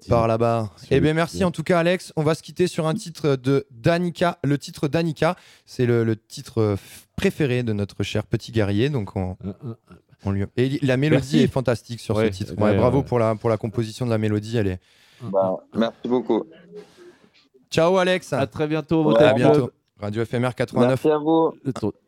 [0.10, 0.72] par là-bas.
[0.91, 2.12] Eh bien, merci en tout cas, Alex.
[2.16, 4.38] On va se quitter sur un titre de Danica.
[4.43, 5.36] Le titre Danica,
[5.66, 6.76] c'est le, le titre euh,
[7.16, 8.89] préféré de notre cher petit guerrier.
[8.89, 9.74] Donc on, Euh, euh,
[10.26, 10.45] on lui...
[10.58, 11.39] Et la mélodie Merci.
[11.43, 12.53] est fantastique sur Ouais, ce titre.
[12.58, 13.03] ouais, Ouais, bravo ouais.
[13.06, 14.58] Pour, la, pour la composition de la mélodie.
[14.58, 14.80] Elle est...
[15.22, 16.43] Bah, merci beaucoup.
[17.72, 18.34] Ciao, Alex.
[18.34, 19.36] À très bientôt, à Club.
[19.36, 19.72] bientôt.
[19.99, 20.89] Radio FMR 89.
[20.89, 21.53] Merci à vous.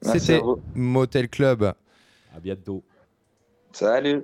[0.02, 0.42] C'était.
[0.76, 1.64] Motel Club.
[2.36, 2.84] À bientôt.
[3.72, 4.24] Salut.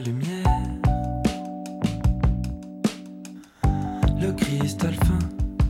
[0.00, 0.46] Lumière.
[4.20, 5.18] Le cristal fin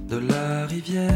[0.09, 1.16] de la rivière,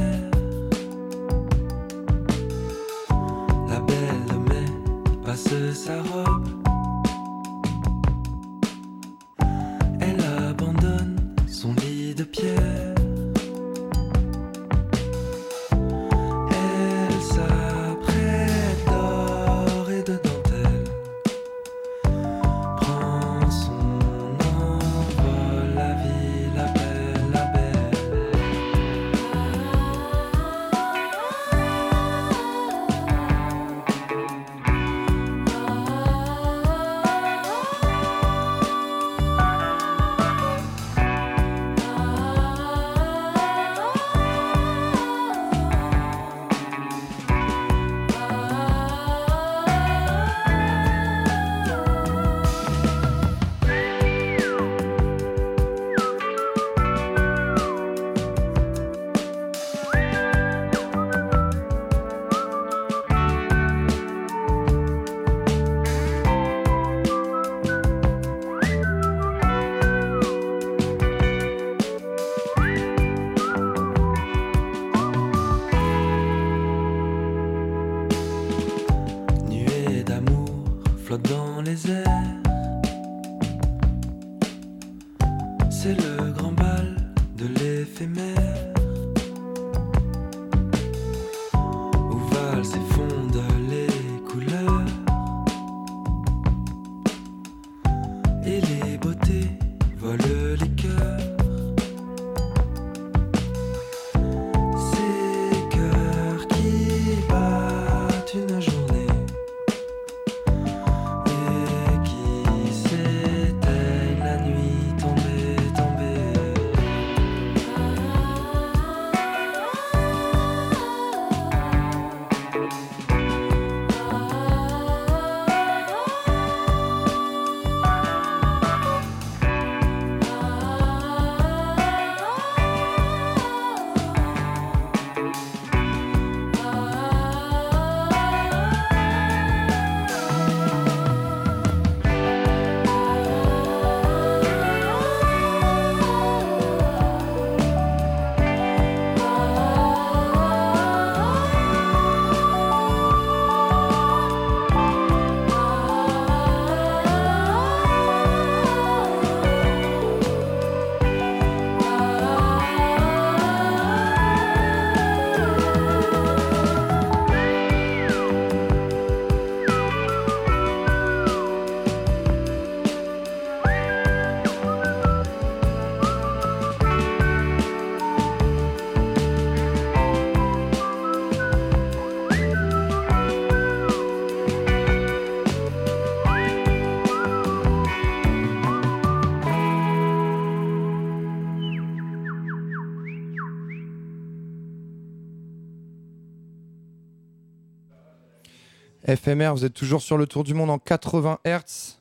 [199.16, 201.98] FMR, vous êtes toujours sur le tour du monde en 80 Hz.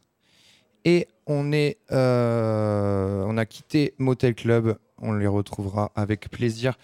[0.85, 4.77] Et on, est, euh, on a quitté Motel Club.
[5.01, 6.77] On les retrouvera avec plaisir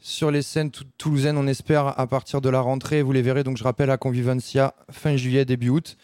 [0.00, 3.02] sur les scènes tou- toulousaines, on espère, à partir de la rentrée.
[3.02, 5.96] Vous les verrez, donc je rappelle, à Convivencia, fin juillet, début août.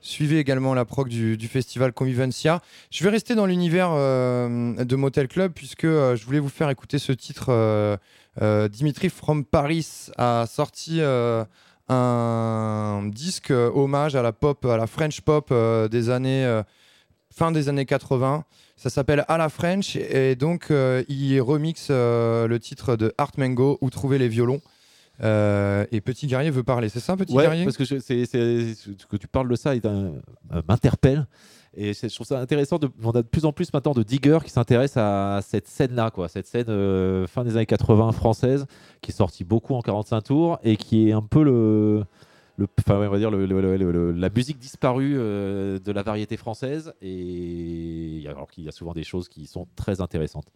[0.00, 2.60] Suivez également la proc du, festival Convivencia.
[2.90, 6.70] Je vais rester dans l'univers euh, de Motel Club, puisque euh, je voulais vous faire
[6.70, 7.98] écouter ce titre.
[8.70, 11.00] Dimitri from Paris a sorti
[11.92, 16.62] un disque hommage à la pop, à la French pop euh, des années euh,
[17.34, 18.44] fin des années 80.
[18.76, 23.30] Ça s'appelle À la French et donc euh, il remixe euh, le titre de Art
[23.38, 24.60] Mango où trouver les violons.
[25.22, 27.64] Euh, et Petit Guerrier veut parler, c'est ça, Petit Ouais, Guerrier?
[27.64, 27.94] parce que je-
[29.08, 29.82] que tu parles de ça il
[30.68, 31.26] m'interpelle.
[31.74, 32.78] Et je trouve ça intéressant.
[32.78, 36.10] De, on a de plus en plus maintenant de diggers qui s'intéressent à cette scène-là,
[36.10, 36.28] quoi.
[36.28, 38.66] Cette scène euh, fin des années 80 française,
[39.00, 42.04] qui est sortie beaucoup en 45 tours et qui est un peu le,
[42.58, 46.92] le enfin, on va dire le- le- la musique disparue euh, de la variété française.
[47.00, 50.48] Et alors qu'il y a souvent des choses qui sont très intéressantes.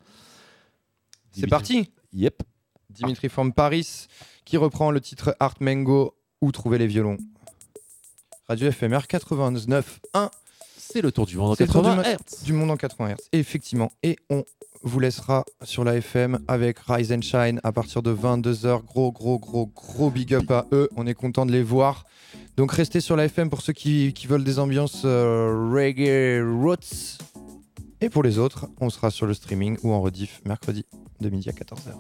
[1.32, 2.42] C'est parti Yep.
[2.90, 4.06] Dimitri from Paris
[4.44, 7.16] qui reprend le titre Art Mango où trouver les violons?
[8.48, 10.30] Radio FMR 99.1
[10.88, 12.42] C'est le tour du monde en C'est le tour 80 du, Hertz.
[12.44, 13.16] du monde en 80 Hz.
[13.32, 13.90] Effectivement.
[14.02, 14.44] Et on
[14.82, 18.84] vous laissera sur la FM avec Rise and Shine à partir de 22h.
[18.84, 20.88] Gros, gros, gros, gros big up à eux.
[20.96, 22.04] On est content de les voir.
[22.56, 27.18] Donc restez sur la FM pour ceux qui, qui veulent des ambiances euh, reggae roots.
[28.00, 30.84] Et pour les autres, on sera sur le streaming ou en rediff mercredi
[31.20, 31.94] de midi à 14h.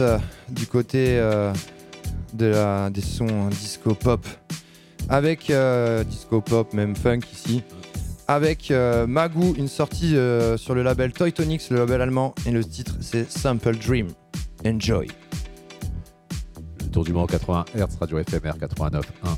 [0.00, 0.18] Euh,
[0.48, 1.52] du côté euh,
[2.32, 4.26] de la, des sons hein, disco pop
[5.10, 7.62] avec euh, disco pop, même funk ici,
[8.26, 10.16] avec euh, Magoo, une sortie
[10.56, 14.08] sur le label Toy Tonics, le label allemand, et le titre c'est Sample Dream.
[14.64, 15.08] Enjoy.
[16.80, 19.35] Le tour du monde 80 Hz, radio FMR 89.1.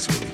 [0.00, 0.29] Space Week.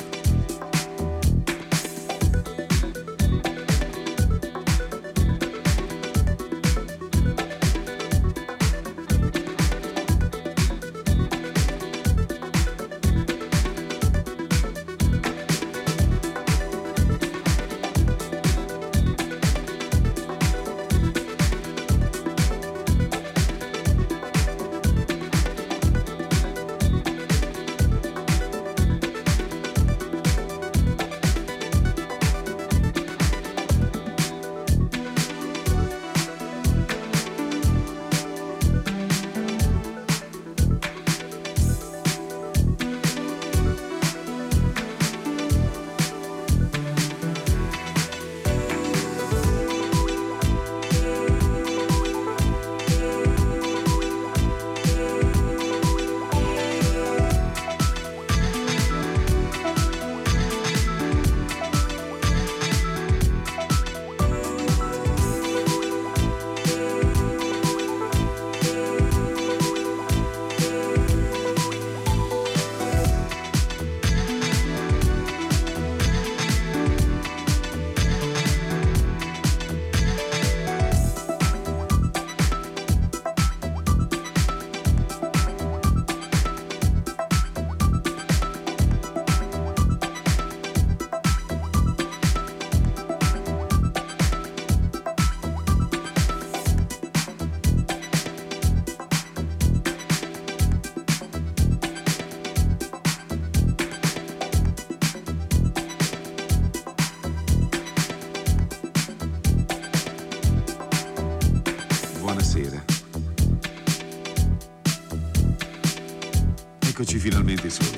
[117.18, 117.95] finalmente solo.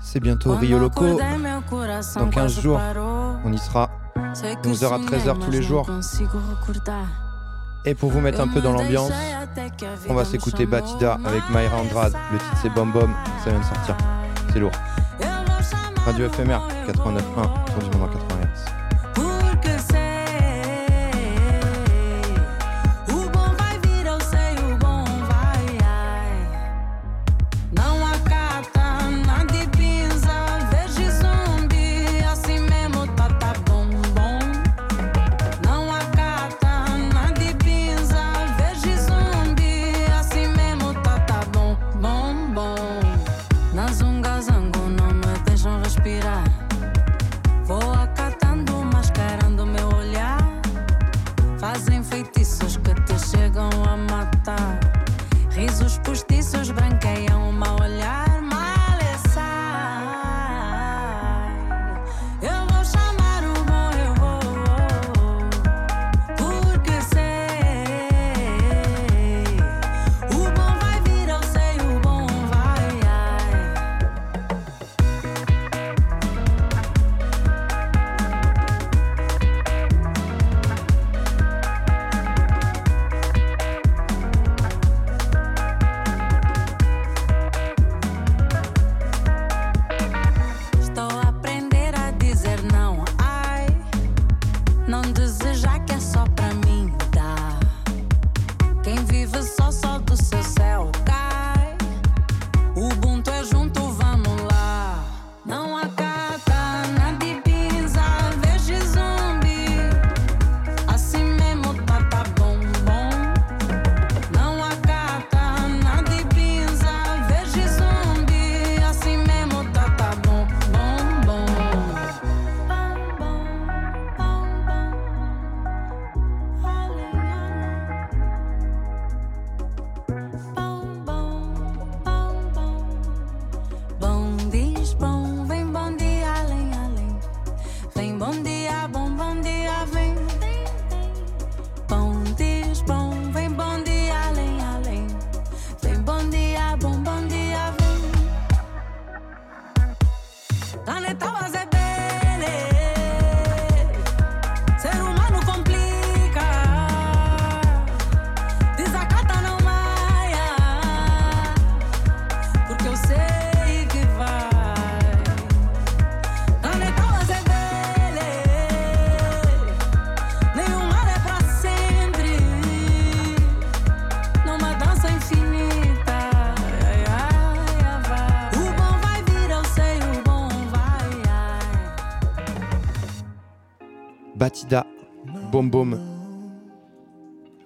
[0.00, 1.18] C'est bientôt Rio Loco.
[2.16, 2.80] Dans 15 jours,
[3.44, 3.90] on y sera.
[4.64, 5.88] 11h à 13h tous les jours.
[7.84, 9.10] Et pour vous mettre un peu dans l'ambiance,
[10.08, 12.14] on va s'écouter Batida avec Myra Andrade.
[12.32, 13.10] Le titre c'est Bom Bom,
[13.44, 13.96] ça vient de sortir.
[14.52, 14.72] C'est lourd.
[16.04, 18.41] Radio FMR 89.1,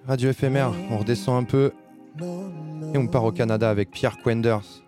[0.05, 1.71] Radio éphémère, on redescend un peu
[2.93, 4.83] et on part au Canada avec Pierre Quenders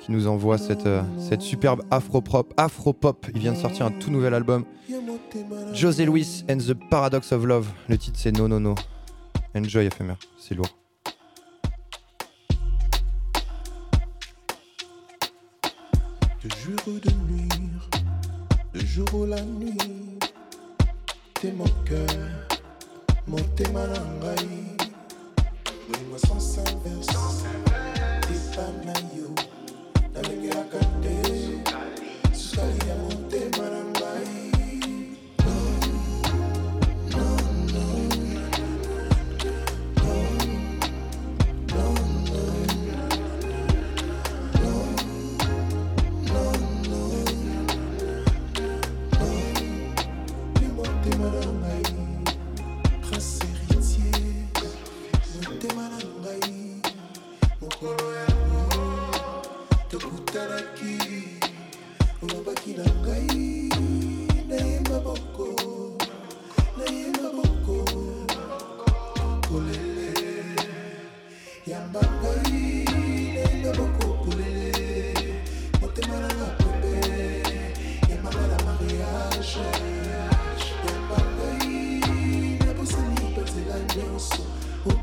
[0.00, 1.02] qui nous envoie cette, euh,
[1.38, 2.52] superbe afro-pop.
[2.56, 3.16] Afro -pop.
[3.34, 4.64] Il vient de sortir un tout nouvel album.
[5.72, 7.68] José Luis and the Paradox of Love.
[7.88, 8.74] Le titre c'est No No No.
[9.54, 10.70] Enjoy éphémère, c'est lourd.
[21.40, 22.56] motema cœur
[23.26, 24.76] motema na ngai
[25.88, 27.16] bolingo sans inverse
[28.34, 29.28] epa na yo
[30.12, 31.09] nalengelaka te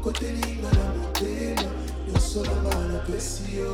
[0.08, 1.72] kotelinga na motema
[2.08, 3.72] nyonso na nga napesi yo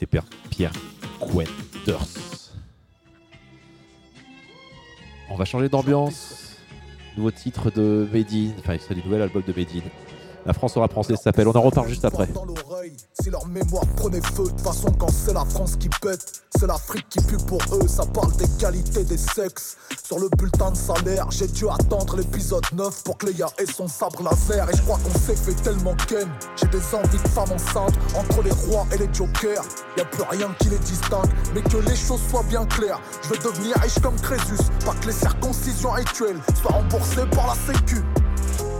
[0.00, 0.72] C'était Pierre,
[1.20, 2.06] Quenders.
[5.28, 6.56] On va changer d'ambiance.
[7.18, 9.82] Nouveau titre de Medine, enfin extrait du nouvel album de Medine.
[10.46, 11.48] La France aura français ça s'appelle.
[11.48, 12.28] On en reparle juste après.
[12.28, 12.96] dans l'oreille.
[13.20, 17.06] Si leur mémoire prenait feu, de façon, quand c'est la France qui pète, c'est l'Afrique
[17.10, 17.86] qui pue pour eux.
[17.86, 19.76] Ça parle des qualités des sexes.
[20.02, 23.86] Sur le bulletin de salaire, j'ai dû attendre l'épisode 9 pour que Léa ait son
[23.86, 24.70] sabre laser.
[24.70, 26.28] Et je crois qu'on s'est fait tellement ken.
[26.56, 29.64] J'ai des envies de femmes enceintes entre les rois et les jokers.
[29.96, 33.00] Y a plus rien qui les distingue, mais que les choses soient bien claires.
[33.22, 37.54] Je veux devenir riche comme Crésus, pas que les circoncisions rituelles soient remboursées par la
[37.54, 38.04] Sécu.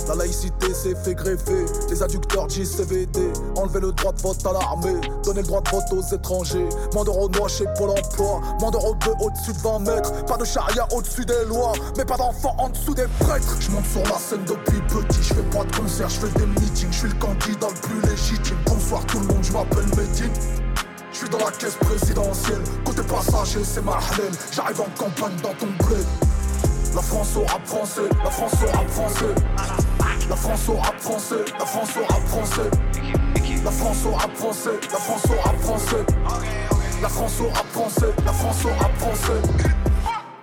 [0.09, 5.01] La laïcité s'est fait greffer, les adducteurs JCVD, enlever le droit de vote à l'armée,
[5.23, 8.95] donner le droit de vote aux étrangers, moins d'euros noirs chez Pôle emploi, moins d'euros
[8.95, 12.71] bleu au-dessus de 20 mètres, pas de charia au-dessus des lois, mais pas d'enfants en
[12.71, 13.57] dessous des prêtres.
[13.61, 16.47] Je monte sur la scène depuis petit, je fais pas de concert, je fais des
[16.47, 18.57] meetings, je suis le candidat le plus légitime.
[18.67, 20.60] Bonsoir tout le monde, je m'appelle Medine.
[21.21, 25.67] Suis dans la caisse présidentielle, côté passager c'est ma halal, j'arrive en campagne dans ton
[25.85, 26.07] bled.
[26.95, 29.35] La France au rap français, la France au rap français.
[30.31, 32.71] La France au rap français, la France au rap français.
[33.63, 36.05] La France au rap français, la France au rap français.
[37.03, 39.80] La France au rap français, la France au rap français.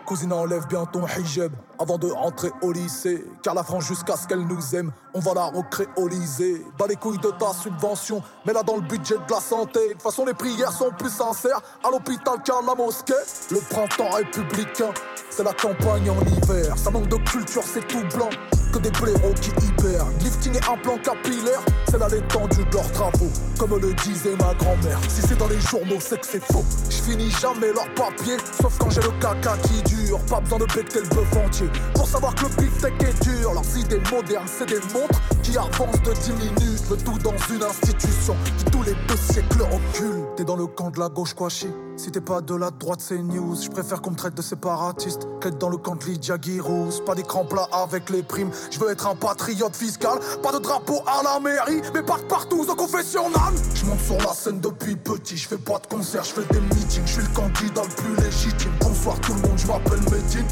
[0.08, 3.26] Cousine, enlève bien ton hijab avant de rentrer au lycée.
[3.44, 6.66] Car la France, jusqu'à ce qu'elle nous aime, on va la recréoliser.
[6.80, 9.90] Bas les couilles de ta subvention, mais là dans le budget de la santé.
[9.90, 13.14] De toute façon, les prières sont plus sincères à l'hôpital qu'à la mosquée.
[13.52, 14.94] Le printemps républicain,
[15.30, 16.78] c'est la campagne en hiver.
[16.78, 18.30] Ça manque de culture, c'est tout blanc.
[18.78, 20.14] Des blaireaux qui hibernent.
[20.20, 23.32] Lifting et implant capillaire, c'est là l'étendue de leurs travaux.
[23.58, 25.00] Comme le disait ma grand-mère.
[25.10, 26.64] Si c'est dans les journaux, c'est que c'est faux.
[26.88, 30.20] Je finis jamais leur papier, sauf quand j'ai le caca qui dure.
[30.30, 31.68] Pas besoin de becter le bœuf entier.
[31.96, 36.04] Pour savoir que le beefsteak est dur, leurs idées modernes, c'est des montres qui avancent
[36.04, 36.84] de 10 minutes.
[36.92, 40.24] Le tout dans une institution qui tous les deux siècles recule.
[40.36, 41.68] T'es dans le camp de la gauche, quoi, chi.
[41.98, 43.56] Si t'es pas de la droite, c'est news.
[43.60, 47.02] Je préfère qu'on me traite de séparatiste qu'être dans le camp de Lydia Girouz.
[47.04, 48.52] Pas d'écran plat avec les primes.
[48.70, 50.20] Je veux être un patriote fiscal.
[50.44, 53.52] Pas de drapeau à la mairie, mais pas partout au confessionnal.
[53.74, 55.38] Je monte sur la scène depuis petit.
[55.38, 57.08] Je fais pas de concert, je fais des meetings.
[57.08, 58.72] Je suis le candidat le plus légitime.
[58.80, 60.46] Bonsoir tout le monde, je m'appelle Medine.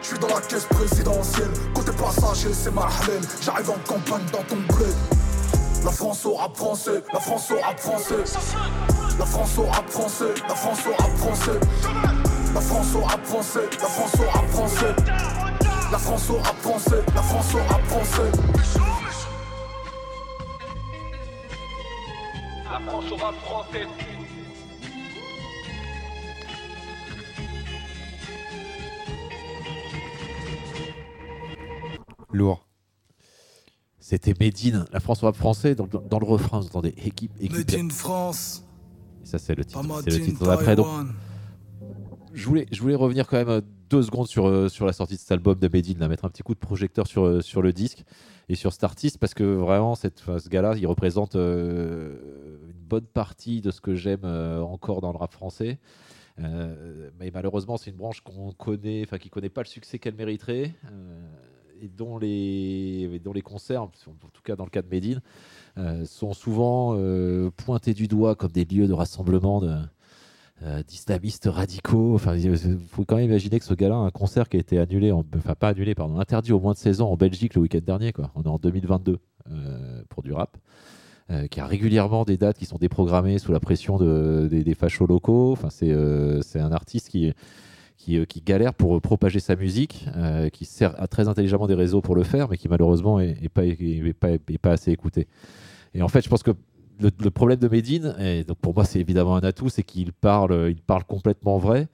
[0.00, 1.50] Je suis dans la caisse présidentielle.
[1.74, 2.88] Côté passager, c'est ma.
[3.42, 4.94] J'arrive en campagne dans ton bled.
[5.84, 8.14] La France au rap français, la France au rap français.
[9.18, 11.60] La France au rap français, la France au rap français.
[12.54, 14.94] La France au rap français, la France au rap français.
[15.90, 18.32] La France au rap français, la France au rap français.
[22.70, 23.86] La France au rap français.
[32.32, 32.71] Lourd.
[34.12, 35.74] C'était Medine, la France rap français.
[35.74, 37.56] Dans, dans le refrain, vous entendez équipe, équipe.
[37.56, 38.62] Made in France,
[39.22, 39.82] Et ça, c'est le titre.
[40.04, 40.76] C'est le titre d'après.
[40.76, 40.86] Donc,
[42.34, 45.14] je voulais, je voulais revenir quand même euh, deux secondes sur, euh, sur la sortie
[45.14, 47.62] de cet album de Medine, là, mettre un petit coup de projecteur sur, euh, sur
[47.62, 48.04] le disque
[48.50, 52.86] et sur cet artiste, parce que vraiment, cette, enfin, ce gars-là, il représente euh, une
[52.86, 55.78] bonne partie de ce que j'aime euh, encore dans le rap français.
[56.38, 60.16] Euh, mais malheureusement, c'est une branche qu'on connaît, enfin qui connaît pas le succès qu'elle
[60.16, 60.74] mériterait,
[61.82, 63.88] et dont les, dont les concerts, en
[64.32, 65.20] tout cas dans le cas de Medine,
[65.78, 69.74] euh, sont souvent euh, pointés du doigt comme des lieux de rassemblement de,
[70.62, 72.14] euh, d'islamistes radicaux.
[72.14, 72.56] Enfin, il
[72.88, 75.24] faut quand même imaginer que ce gars-là a un concert qui a été annulé, en-
[75.36, 78.12] enfin pas annulé, pardon, interdit au moins de 16 ans en Belgique le week-end dernier.
[78.12, 78.30] Quoi.
[78.36, 79.18] On est en 2022
[79.50, 80.56] euh, pour du rap.
[81.50, 85.06] qui a régulièrement des dates qui sont déprogrammées sous la pression de- des, des fachos
[85.06, 85.52] locaux.
[85.52, 85.92] Enfin, c'est
[86.42, 87.32] c'est un artiste qui,
[88.02, 91.74] qui, euh, qui galère pour propager sa musique, euh, qui sert à très intelligemment des
[91.74, 95.28] réseaux pour le faire, mais qui malheureusement est, pas, assez écouté.
[95.94, 96.50] Et en fait, je pense que
[97.00, 100.68] le, problème de Medine, et donc pour moi c'est évidemment un atout, c'est qu'il parle,
[100.70, 101.88] il parle complètement vrai.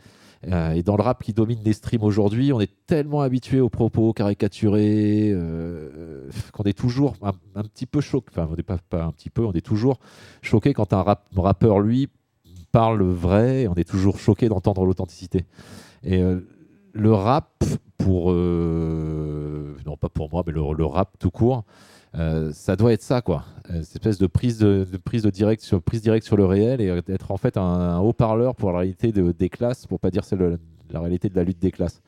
[0.46, 3.68] Euh, et dans le rap qui domine les streams aujourd'hui, on est tellement habitué aux
[3.68, 8.28] propos caricaturés euh, qu'on est toujours un, petit peu choqué.
[8.30, 9.98] Enfin, on n'est pas, un petit peu, on est toujours
[10.42, 12.08] choqué quand un rap- rappeur, lui,
[12.70, 13.66] parle vrai.
[13.66, 15.44] On est toujours choqué d'entendre l'authenticité.
[16.02, 16.40] Et euh,
[16.92, 17.64] le rap,
[17.98, 18.30] pour.
[18.32, 21.64] euh, non, pas pour moi, mais le, rap tout court.
[22.16, 23.44] euh, ça doit être ça, quoi.
[23.82, 27.02] Cette espèce de prise de, prise de direct sur prise directe sur le réel et
[27.02, 30.36] d'être en fait un, haut-parleur pour la réalité de- des classes, pour pas dire c'est
[30.90, 32.00] la réalité de la lutte des classes.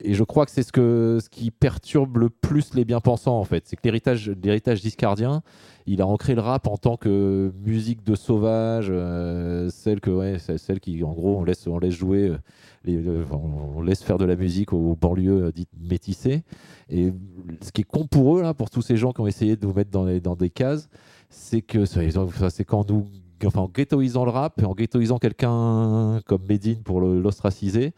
[0.00, 3.64] Et je crois que c'est ce, ce qui perturbe le plus les bien-pensants, en fait.
[3.66, 5.42] C'est que l'héritage, discardien,
[5.86, 8.86] il a ancré le rap en tant que musique de sauvage,
[9.70, 12.32] celle, que, celle qui, en gros, on laisse, on laisse jouer,
[12.84, 16.42] le- on laisse faire de la musique aux banlieues euh, dites métissées.
[16.88, 17.12] Et
[17.60, 19.66] ce qui est con pour eux, là, pour tous ces gens qui ont essayé de
[19.66, 20.88] nous mettre dans, des cases,
[21.28, 23.06] c'est que c'est quand nous
[23.54, 27.92] en ghettoisant le rap en ghettoisant quelqu'un comme Medine pour l'ostraciser,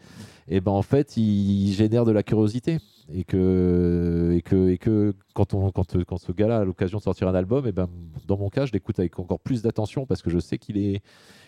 [0.47, 2.79] et ben en fait, il génère de la curiosité.
[3.13, 7.03] Et que, et que, et que quand, on, quand, quand ce gars-là a l'occasion de
[7.03, 7.87] sortir un album, et ben,
[8.25, 11.03] dans mon cas, je l'écoute avec encore plus d'attention parce que je sais qu'il est,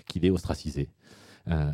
[0.08, 0.90] qu'il est ostracisé.
[1.48, 1.72] Euh,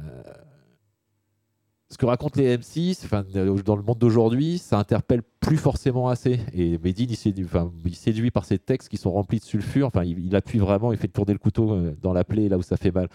[1.93, 6.09] ce que racontent les M6, enfin, euh, dans le monde d'aujourd'hui, ça interpelle plus forcément
[6.09, 6.39] assez.
[6.51, 7.45] Et Medine, il séduit,
[7.93, 9.85] séduit par ses textes qui sont remplis de sulfure.
[9.85, 12.63] Enfin, il, appuie vraiment, il fait tourner le couteau euh, dans la plaie là où
[12.63, 13.09] ça fait mal.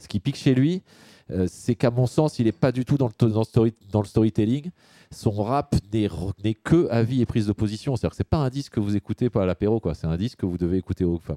[0.00, 0.82] Ce qui pique chez lui,
[1.30, 4.70] euh, c'est qu'à mon sens, il n'est pas du tout dans le, storytelling.
[5.12, 7.94] Son rap n'est que avis et prise de position.
[7.94, 9.80] C'est-à-dire que c'est pas un disque que vous écoutez à l'apéro.
[9.94, 11.36] C'est un disque que vous devez écouter au, enfin,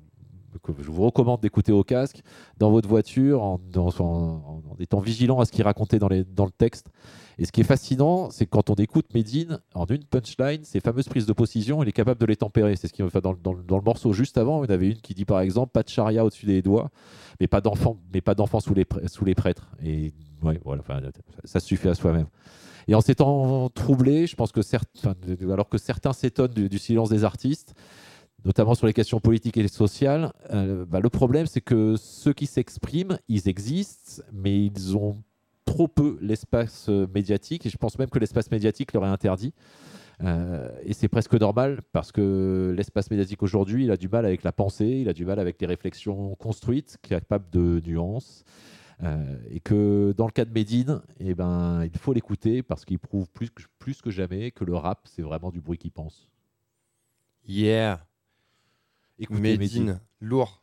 [0.63, 2.21] que je vous recommande d'écouter au casque,
[2.57, 3.59] dans votre voiture, en,
[4.79, 6.89] étant vigilant à ce qu'il racontait dans, dans le texte.
[7.39, 11.07] Et ce qui est fascinant, c'est quand on écoute Medine, en une punchline, ces fameuses
[11.07, 12.75] prises de position, il est capable de les tempérer.
[12.75, 15.13] C'est ce qui, enfin, dans, le- morceau juste avant, il y en avait une qui
[15.13, 16.89] dit par exemple pas de charia au-dessus des doigts,
[17.39, 19.69] mais pas d'enfants, mais pas d'enfants sous les, prêtres.
[19.83, 20.13] Et
[21.43, 22.27] ça suffit à soi-même.
[22.87, 24.61] Et en s'étant troublé, je pense que
[25.51, 27.75] alors que certains s'étonnent du silence des artistes,
[28.47, 32.45] notamment sur les questions politiques et sociales, euh, bah, le problème c'est que ceux qui
[32.45, 35.21] s'expriment, ils existent, mais ils ont
[35.65, 39.53] trop peu l'espace euh, médiatique, et je pense même que l'espace médiatique leur est interdit.
[40.23, 44.43] Euh, et c'est presque normal parce que l'espace médiatique aujourd'hui, il a du mal avec
[44.43, 48.45] la pensée, il a du mal avec les réflexions construites, capables de nuances.
[49.51, 53.29] Et que dans le cas de Medine, eh ben, il faut l'écouter parce qu'il prouve
[53.29, 56.27] plus que, plus que jamais que le rap, c'est vraiment du bruit qui pense.
[57.47, 58.06] Yeah.
[59.19, 60.01] Écoutez Medine, Medine.
[60.19, 60.61] lourd.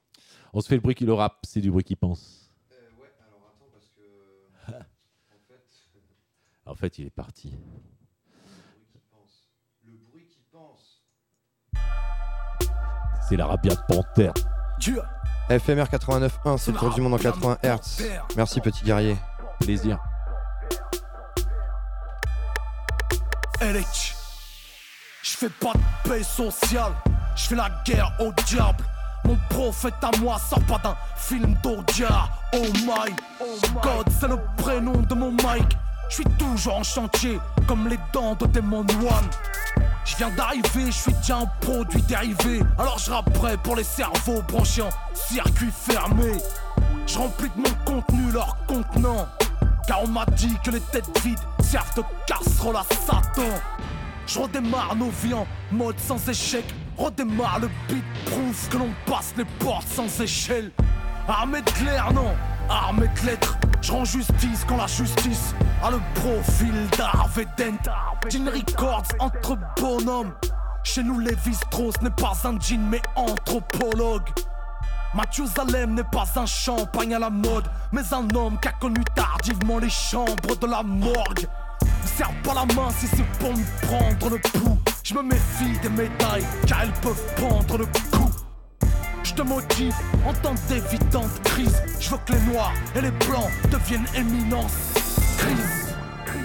[0.52, 2.50] On se fait le bruit qui le rap, c'est du bruit qui pense.
[6.66, 7.52] En fait, il est parti.
[13.28, 14.32] C'est l'Arabia de Panthère.
[15.48, 18.02] FMR 89.1, c'est le tour du monde en 80 Hz.
[18.36, 19.16] Merci petit guerrier.
[19.60, 19.98] Plaisir.
[23.60, 24.14] LH.
[25.22, 26.92] Je fais pas de paix sociale,
[27.36, 28.84] je la guerre au diable.
[29.24, 32.28] Mon prophète à moi sort pas d'un film d'Odia.
[32.52, 33.14] Oh my
[33.82, 35.76] God, c'est le prénom de mon mic.
[36.10, 39.28] Je suis toujours en chantier, comme les dents de Demon One.
[40.04, 42.62] Je viens d'arriver, je suis déjà un produit dérivé.
[42.78, 46.32] Alors je rapperai pour les cerveaux branchés en circuit fermé.
[47.06, 49.26] Je remplis de mon contenu leur contenant.
[49.86, 53.42] Car on m'a dit que les têtes vides servent de casserole à Satan.
[54.26, 56.64] Je redémarre nos vies en mode sans échec.
[56.96, 60.70] Redémarre le beat proof que l'on passe les portes sans échelle.
[61.28, 62.34] Armée de l'air, non,
[62.68, 63.56] armée de lettres.
[63.82, 67.78] Je rends justice quand la justice a le profil d'Harvey Dent.
[68.30, 70.32] Jean Records entre bonhommes.
[70.84, 74.28] Chez nous, Lévi Strauss n'est pas un jean mais anthropologue.
[75.14, 79.78] Mathusalem n'est pas un champagne à la mode, mais un homme qui a connu tardivement
[79.78, 81.46] les chambres de la morgue.
[82.04, 84.78] Ne serre pas la main si c'est pour me prendre le pouls.
[85.02, 88.30] Je me méfie des médailles, car elles peuvent prendre le coup.
[89.22, 89.94] Je te motive
[90.26, 91.82] en temps d'évidente crise.
[91.98, 94.72] Je veux que les noirs et les blancs deviennent éminence.
[95.38, 95.94] Crise.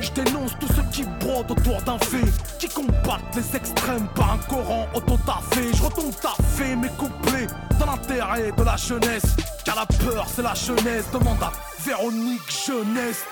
[0.01, 4.37] Je dénonce tous ceux qui brodent autour d'un fait, qui combattent les extrêmes par un
[4.37, 5.73] Coran autotafé.
[5.73, 9.35] Je retourne taffer mes couplets dans l'intérêt de la jeunesse.
[9.65, 11.05] Car la peur, c'est la jeunesse.
[11.11, 11.51] Demande à
[11.83, 13.25] Véronique Jeunesse.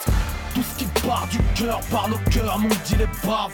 [0.58, 3.52] Tout ce qui part du cœur par le cœur, m'ont dit les braves.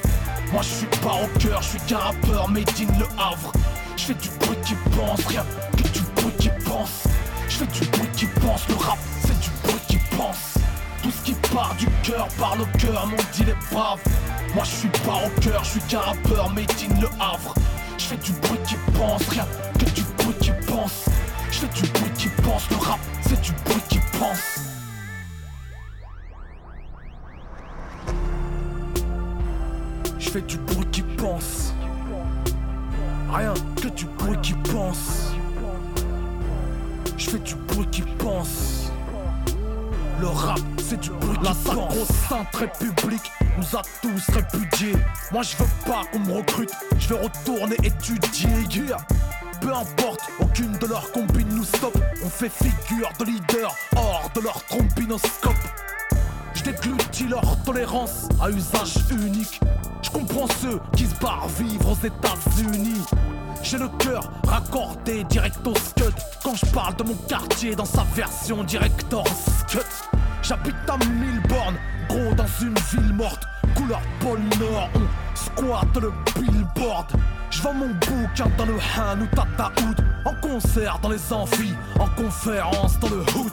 [0.54, 3.52] Moi je suis pas au cœur, je suis qu'un rappeur made in le Havre.
[3.98, 7.04] Je fais du bruit qui pense, rien que du bruit qui pense.
[7.50, 10.54] Je fais du bruit qui pense, le rap c'est du bruit qui pense.
[11.02, 14.00] Tout ce qui part du cœur par le cœur, m'ont dit les braves.
[14.56, 17.54] Moi je suis pas au cœur, je suis qu'un rappeur made in le Havre.
[17.98, 19.46] Je fais du bruit qui pense, rien
[19.78, 21.04] que du bruit qui pense.
[21.52, 24.63] Je fais du bruit qui pense, le rap c'est du bruit qui pense.
[30.20, 31.74] Je fais du bruit qui pense.
[33.32, 35.34] Rien que du bruit qui pense.
[37.18, 38.92] Je fais du bruit qui pense.
[40.20, 41.66] Le rap, c'est du bruit qui pense.
[41.66, 44.96] La sacro-sainte république nous a tous répudiés.
[45.32, 46.72] Moi, je veux pas qu'on me recrute.
[46.98, 48.50] Je vais retourner étudier.
[48.72, 48.98] Yeah.
[49.62, 51.98] Peu importe, aucune de leurs combines nous stoppe.
[52.24, 55.54] On fait figure de leader hors de leur trombinoscope.
[56.56, 59.60] Je leur tolérance à usage unique.
[60.02, 63.02] Je comprends ceux qui se barrent vivre aux États-Unis.
[63.62, 66.14] J'ai le cœur raccordé direct au scud
[66.44, 69.80] quand je parle de mon quartier dans sa version director's cut.
[70.42, 71.76] J'habite à Milborn,
[72.10, 73.44] gros dans une ville morte,
[73.76, 74.90] couleur pôle Nord.
[74.96, 77.08] On Squat le billboard.
[77.50, 80.06] Je vends mon bouquin dans le Han ou Tataoud.
[80.26, 83.52] En concert dans les amphis, en conférence dans le hood.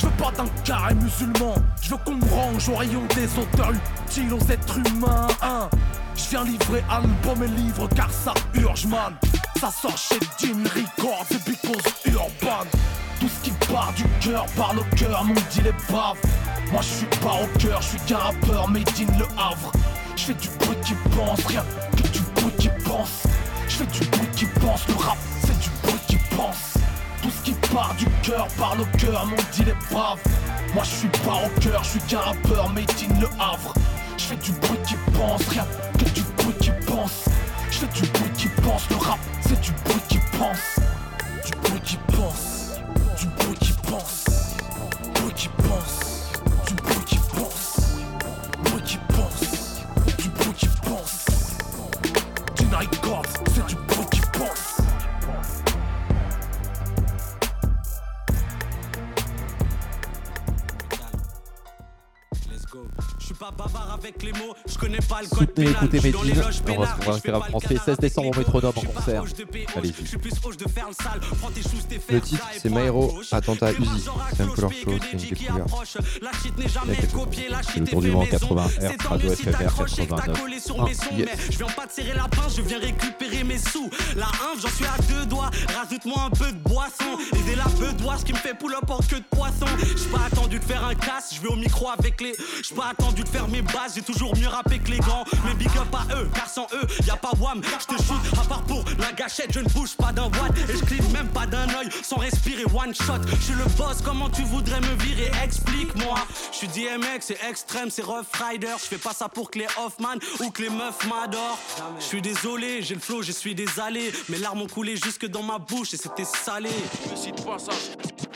[0.00, 3.70] Je veux pas d'un carré musulman, je veux qu'on me range au rayon des auteurs
[4.06, 5.26] utiles aux êtres humains.
[5.42, 5.68] hein.
[6.16, 9.12] Je viens livrer album et livre car ça urge man.
[9.60, 12.64] Ça sort chez Dean Records et Because Urban.
[13.20, 16.16] Tout ce qui part du cœur par le cœur, mon dit les braves.
[16.72, 19.70] Moi je suis pas au cœur, je suis qu'un rappeur made in le Havre.
[20.16, 21.64] Je fais du bruit qui pense, rien
[21.94, 23.24] que du bruit qui pense.
[23.68, 26.69] Je fais du bruit qui pense, le rap c'est du bruit qui pense.
[27.72, 30.18] Part du cœur par le cœur, mon dit les braves.
[30.74, 33.74] Moi je suis pas au cœur, je suis qu'un rappeur made in le Havre.
[34.18, 35.66] Je fais du bruit qui pense, rien
[35.98, 37.24] que du bruit qui pense.
[37.70, 40.80] Je fais du bruit qui pense, le rap c'est du bruit qui pense.
[41.44, 42.80] Du bruit qui pense,
[43.18, 44.24] du bruit qui pense,
[45.14, 46.32] bruit qui pense,
[46.66, 47.80] du bruit qui pense,
[48.64, 49.82] bruit qui pense,
[50.18, 51.24] du bruit qui pense.
[52.56, 52.66] Du
[53.54, 53.89] c'est du
[63.40, 65.84] pas bavard avec les mots, je connais pas le code Soutenez, pénal.
[65.84, 67.00] écoutez dans les loges On va se
[67.46, 69.22] le français casse, 16 décembre au Métronome en concert.
[69.76, 69.94] Allez-y.
[70.02, 74.08] Je suis plus proche de faire le titre, c'est Maero, attentat Uzi.
[74.10, 75.70] en C'est un peu leur chose, c'est une découverte.
[77.72, 78.46] C'est le est tour du monde maison.
[78.48, 80.40] 80 C'est Hertz, tant Radio mieux si FFR t'accroches et que t'as 89.
[80.42, 81.16] collé sur Ah, mes sons.
[81.16, 81.28] yes.
[81.32, 83.88] Mais je viens pas te serrer la pince, je viens récupérer mes sous.
[84.16, 84.30] La 1,
[84.60, 85.50] j'en suis à deux doigts.
[85.74, 87.18] Rajoute-moi un peu de boisson.
[87.32, 89.66] Et la peu de ce qui me fait pull up en queue de poisson.
[89.80, 92.34] J'ai pas attendu de faire un casse, je vais au micro avec les.
[92.68, 95.24] J'ai pas attendu de faire mes bases, j'ai toujours mieux rappé que les gants.
[95.44, 97.62] Mais big up à eux, car sans eux, y a pas wham.
[97.62, 100.56] Je te shoot, à part pour la gâchette, je ne bouge pas d'un watt.
[100.68, 103.22] Et je clique même pas d'un œil, sans respirer one shot.
[103.26, 105.30] Je suis le boss, comment tu voudrais me virer?
[105.42, 106.18] Explique-moi.
[106.52, 108.74] Je suis DMX, c'est extrême, c'est Rough Rider.
[108.78, 111.58] Je fais pas ça pour que les Hoffman ou que les meufs m'adorent.
[111.98, 114.12] Je suis désolé, j'ai le flow, je suis allées.
[114.28, 116.70] Mes larmes ont coulé jusque dans ma bouche et c'était salé.
[117.10, 117.72] Me cite pas ça,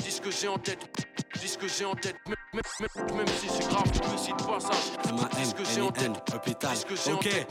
[0.03, 0.79] dis ce que j'ai en tête.
[1.41, 4.37] Dis ce que j'ai en tête, même, même- même- même si c'est grave, me cite
[4.37, 4.71] pas ça.
[5.39, 6.71] Dis ce que j'ai en tête, hôpital.
[6.89, 7.23] que j'ai en Ok.
[7.29, 7.51] tête,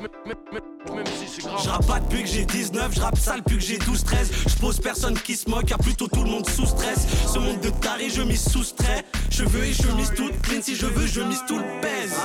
[0.96, 1.62] même, si c'est grave.
[1.64, 4.32] Je rappe pas depuis que j'ai 19, je rappe sale depuis que j'ai 12-13.
[4.48, 7.06] Je pose personne qui se moque, y'a plutôt tout le monde sous stress.
[7.32, 9.06] Ce monde de taré, je m'y soustrais.
[9.30, 12.16] Cheveux et chemise toute clean, si je veux, je mise tout le pèse.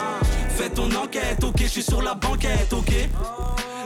[0.57, 2.93] Fais ton enquête, ok, je suis sur la banquette, ok.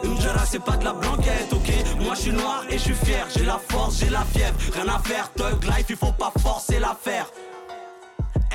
[0.05, 1.71] Njara, c'est pas de la blanquette, ok.
[2.01, 3.27] Moi, je suis noir et je suis fier.
[3.35, 4.55] J'ai la force, j'ai la fièvre.
[4.75, 7.27] Rien à faire, thug life, il faut pas forcer l'affaire.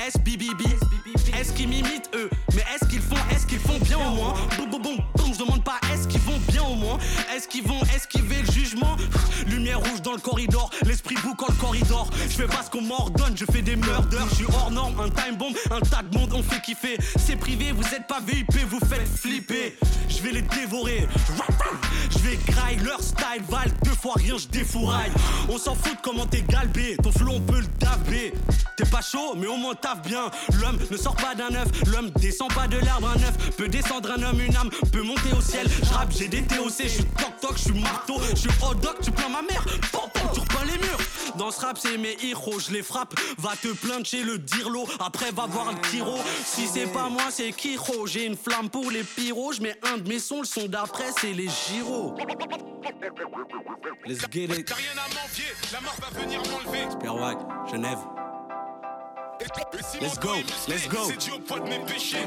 [0.06, 2.30] Est-ce qu'ils m'imitent eux?
[2.54, 5.38] Mais est-ce qu'ils font, est-ce qu'ils font bien au moins Boum boum boum boum, je
[5.38, 6.57] demande pas est-ce qu'ils vont bien?
[7.34, 8.96] Est-ce qu'ils vont esquiver le jugement?
[9.46, 12.08] Lumière rouge dans le corridor, l'esprit quand le corridor.
[12.28, 15.10] Je fais pas ce qu'on m'ordonne, je fais des murders Je suis hors norme, un
[15.10, 16.98] time bomb, un de monde on fait kiffer.
[17.18, 19.76] C'est privé, vous êtes pas VIP, vous faites flipper.
[20.08, 21.06] Je vais les dévorer.
[22.10, 22.38] Je vais
[22.84, 25.10] leur style, val deux fois rien, je défouraille.
[25.48, 28.32] On s'en fout de comment t'es galbé, ton flow on peut le taper
[28.76, 30.30] T'es pas chaud, mais au moins taffe bien.
[30.60, 33.56] L'homme ne sort pas d'un œuf, l'homme descend pas de l'arbre un œuf.
[33.56, 35.66] Peut descendre un homme, une âme, peut monter au ciel.
[35.68, 39.10] Je j'ai des Je suis toc toc, je suis marteau, je suis hot dog, tu
[39.10, 40.98] plains ma mère, pom pom, tu repeins les murs.
[41.36, 43.14] Dans ce rap, c'est mes héros, je les frappe.
[43.38, 46.18] Va te plaindre chez le dirlo, après va voir le tiro.
[46.44, 48.06] Si c'est pas moi, c'est Kiro.
[48.06, 51.10] J'ai une flamme pour les pyros, je mets un de mes sons, le son d'après,
[51.20, 52.14] c'est les gyros.
[54.06, 54.66] Let's get it.
[54.66, 56.88] T'as rien à m'envier, la mort va venir m'enlever.
[57.00, 57.38] Pierwack,
[57.70, 57.98] Genève.
[60.00, 60.34] Let's go,
[60.68, 61.10] let's go.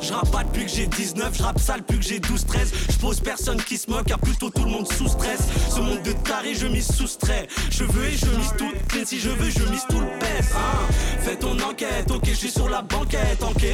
[0.02, 2.74] Je rappe pas depuis que j'ai 19, je rappe sale depuis que j'ai 12-13.
[2.92, 5.42] Je pose personne qui se moque, y'a plutôt tout le monde sous stress.
[5.70, 7.48] Ce monde de taré, je m'y soustrais.
[7.70, 10.52] Cheveux et je mise tout clean, si je veux, je mise tout le pèse.
[10.56, 10.94] Hein.
[11.20, 13.66] Fais ton enquête, ok, je suis sur la banquette, ok.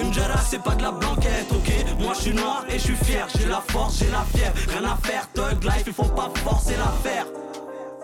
[0.00, 2.00] Une jara, c'est pas de la blanquette, ok.
[2.00, 4.54] Moi je suis noir et je suis fier, j'ai la force, j'ai la fièvre.
[4.68, 7.26] Rien à faire, thug life, il faut pas forcer l'affaire.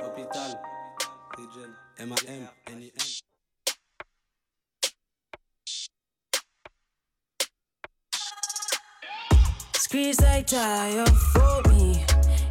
[0.05, 0.61] Hôpital,
[9.93, 12.03] Squeeze like tire for me.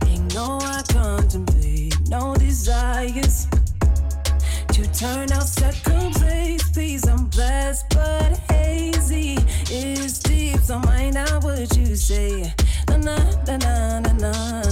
[0.06, 3.48] Ain't no I contemplate, no desires.
[4.74, 7.08] To turn out second place, please.
[7.08, 9.40] I'm blessed but hazy.
[9.72, 12.54] It's deep, so mind out what you say.
[12.88, 14.64] Na na na na na na.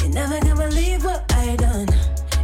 [0.00, 1.90] You never gonna believe what I done.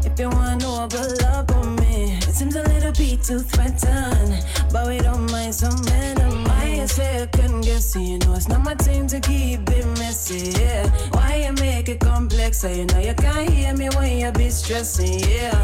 [0.04, 1.89] If you wanna know about love on me,
[2.30, 4.44] it seems a little bit too threatened.
[4.72, 5.54] But we don't mind
[5.86, 6.80] men of mine.
[6.80, 10.52] I say I couldn't guess, you know it's not my thing to keep it messy.
[10.60, 12.60] Yeah, why you make it complex?
[12.60, 15.18] So you know you can't hear me when you be stressing.
[15.28, 15.56] Yeah,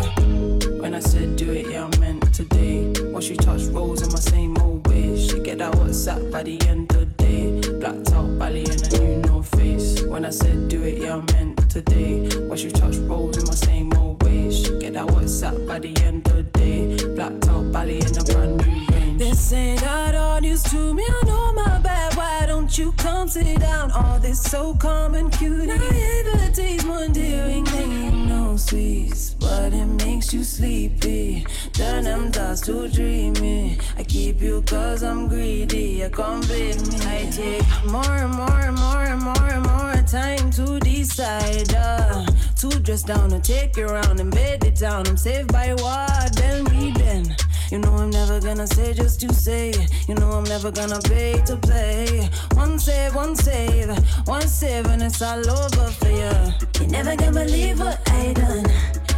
[0.80, 2.92] when I said do it, yeah I meant today.
[3.12, 6.60] When she touched rolls in my same old way, she get that WhatsApp by the
[6.66, 7.78] end of the day.
[7.78, 10.02] Black top, Bali, and a new Face.
[10.02, 12.28] When I said do it, yeah, I meant today.
[12.48, 14.68] Watch you touch rolls in my same old ways.
[14.80, 16.96] Get that WhatsApp by the end of the day.
[17.14, 18.86] Black top, Bali, and a brand new
[19.18, 19.30] range.
[19.30, 22.16] This ain't not all news to me, I know my bad.
[22.16, 23.90] Why don't you come sit down?
[23.92, 25.66] All this so calm and cute.
[25.66, 29.34] Naivety's than you know, sweets.
[29.34, 31.46] But it makes you sleepy.
[31.72, 33.78] Turn them thoughts to dreamy.
[33.98, 36.04] I keep you cause I'm greedy.
[36.04, 36.98] I can't blame me.
[37.02, 41.74] I take more and more and more and more and more time to decide.
[41.74, 42.26] Uh,
[42.56, 45.06] to dress down and take you around and bed it down.
[45.06, 46.34] I'm saved by what?
[46.36, 47.36] Then we then.
[47.70, 49.72] You know I'm never gonna say just to say.
[50.06, 52.28] You know I'm never gonna pay to play.
[52.54, 53.88] One save, one save,
[54.26, 56.36] one save, and it's all over for you.
[56.80, 58.66] You never gonna believe what I done.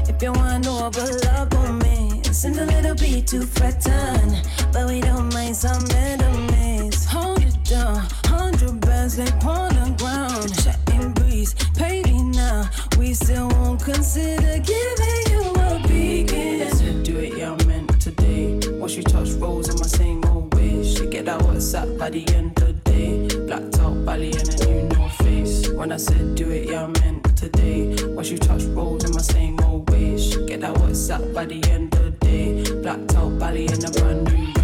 [0.09, 4.37] If you wanna know about love on me, send a little bit to threaten,
[4.73, 7.05] but we don't mind some enemies.
[7.05, 10.79] Hold it down, hundred bands like on the ground.
[10.95, 12.71] And breeze, pay me now.
[12.99, 16.78] We still won't consider giving you a beacon.
[18.89, 20.97] Watch you touch rolls in my same old ways.
[20.97, 23.29] She get that WhatsApp by the end of the day.
[23.47, 25.69] Black top, Bali, and a new North Face.
[25.69, 27.95] When I said do it, yeah, I meant today.
[28.07, 30.33] Watch you touch rolls in my same old ways.
[30.33, 32.65] She get that WhatsApp by the end of the day.
[32.81, 34.58] Black top, Bali, and a brand new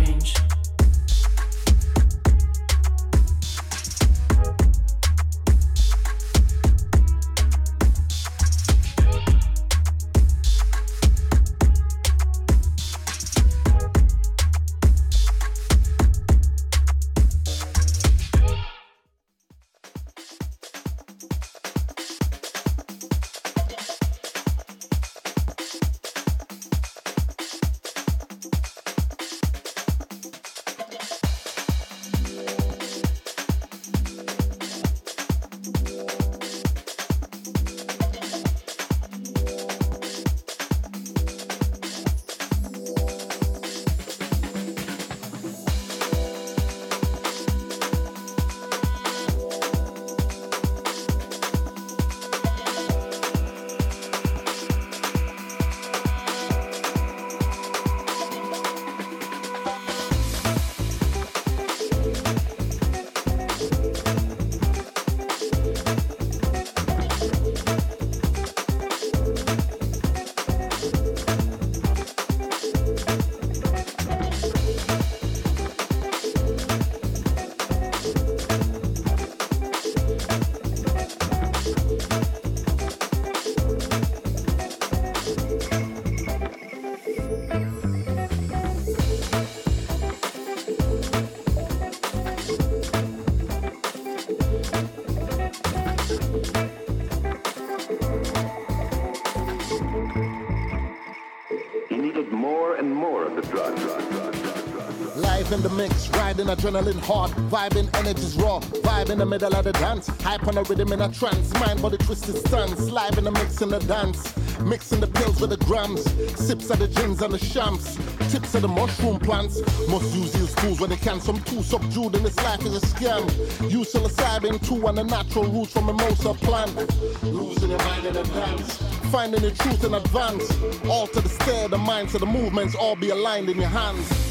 [106.44, 110.54] riding adrenaline hard, vibing energies raw, vibe in the middle of the dance, hype on
[110.54, 113.78] the rhythm in a trance, mind body twisted stance, live in the mix in the
[113.80, 116.04] dance, mixing the pills with the grams,
[116.38, 117.96] sips of the gins and the shams,
[118.30, 122.14] tips of the mushroom plants, must use these tools when they can, some too subdued
[122.14, 126.34] in this life is a scam, use psilocybin too and the natural roots from mimosa
[126.34, 126.74] plant,
[127.22, 128.76] losing your mind in the dance,
[129.10, 130.50] finding the truth in advance,
[130.86, 134.23] alter the stare, the minds of the movements, all be aligned in your hands.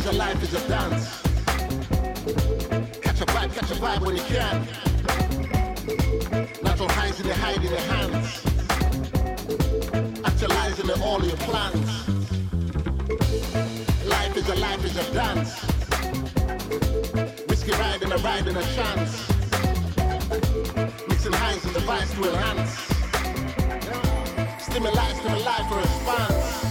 [0.00, 1.20] Is a life is a dance.
[3.02, 4.66] Catch a vibe, catch a vibe when you can.
[6.62, 8.42] Natural highs in your hide in your hands.
[10.24, 12.08] Actualizing in all your plans.
[14.06, 15.52] Life is a life is a dance.
[17.46, 19.28] Risky ride and a ride and a chance.
[21.08, 22.72] Mixing highs and the vice to enhance.
[24.64, 26.69] Stimuli, stimuli for response.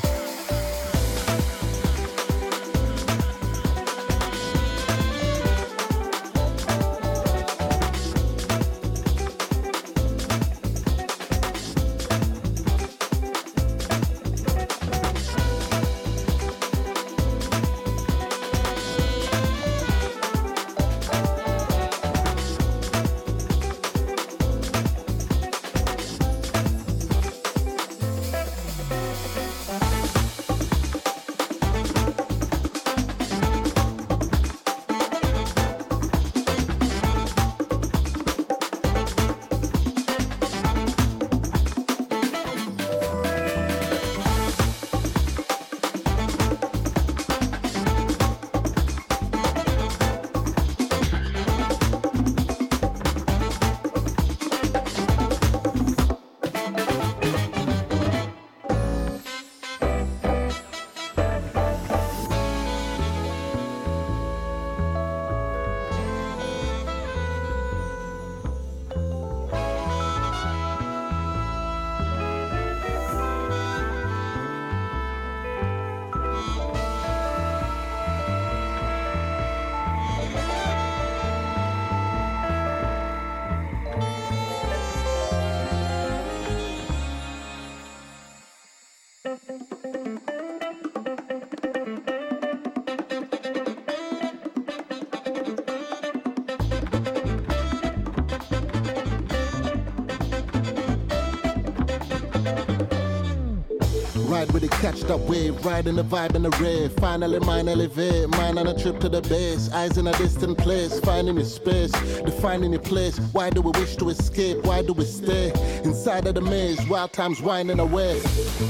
[105.10, 106.91] Up wave, riding the vibe in the rave.
[106.94, 109.72] Finally, mine elevate, mine on a trip to the base.
[109.72, 111.91] Eyes in a distant place, finding your space,
[112.22, 113.18] defining your place.
[113.31, 114.64] Why do we wish to escape?
[114.65, 115.52] Why do we stay
[115.84, 116.86] inside of the maze?
[116.88, 118.22] Wild times winding away.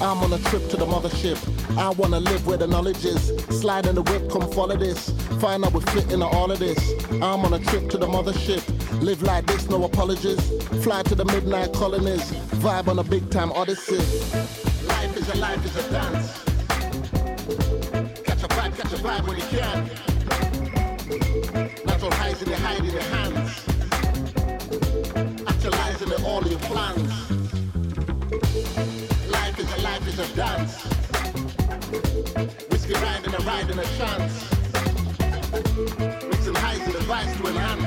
[0.02, 1.38] I'm on a trip to the mothership.
[1.78, 3.28] I wanna live where the knowledge is.
[3.60, 5.10] Slide in the whip, come follow this.
[5.40, 6.80] Find out we fit into all of this.
[7.12, 8.64] I'm on a trip to the mothership.
[9.02, 10.40] Live like this, no apologies.
[10.84, 12.32] Fly to the midnight colonies.
[12.62, 14.69] Vibe on a big time odyssey.
[15.30, 16.44] Life is a life is a dance.
[18.24, 19.90] Catch a vibe, catch a vibe when you can.
[21.86, 23.50] Natural highs in your hide in your hands.
[25.48, 27.12] Actualizing in all your plans.
[29.30, 30.84] Life is a life is a dance.
[32.72, 34.50] Whiskey riding a ride in a chance.
[36.28, 37.79] Mixing highs and the vice to enhance.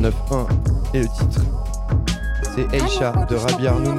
[0.00, 0.46] 89.1
[0.94, 1.40] et le titre
[2.54, 3.98] c'est Aisha de Rabi Arnoun.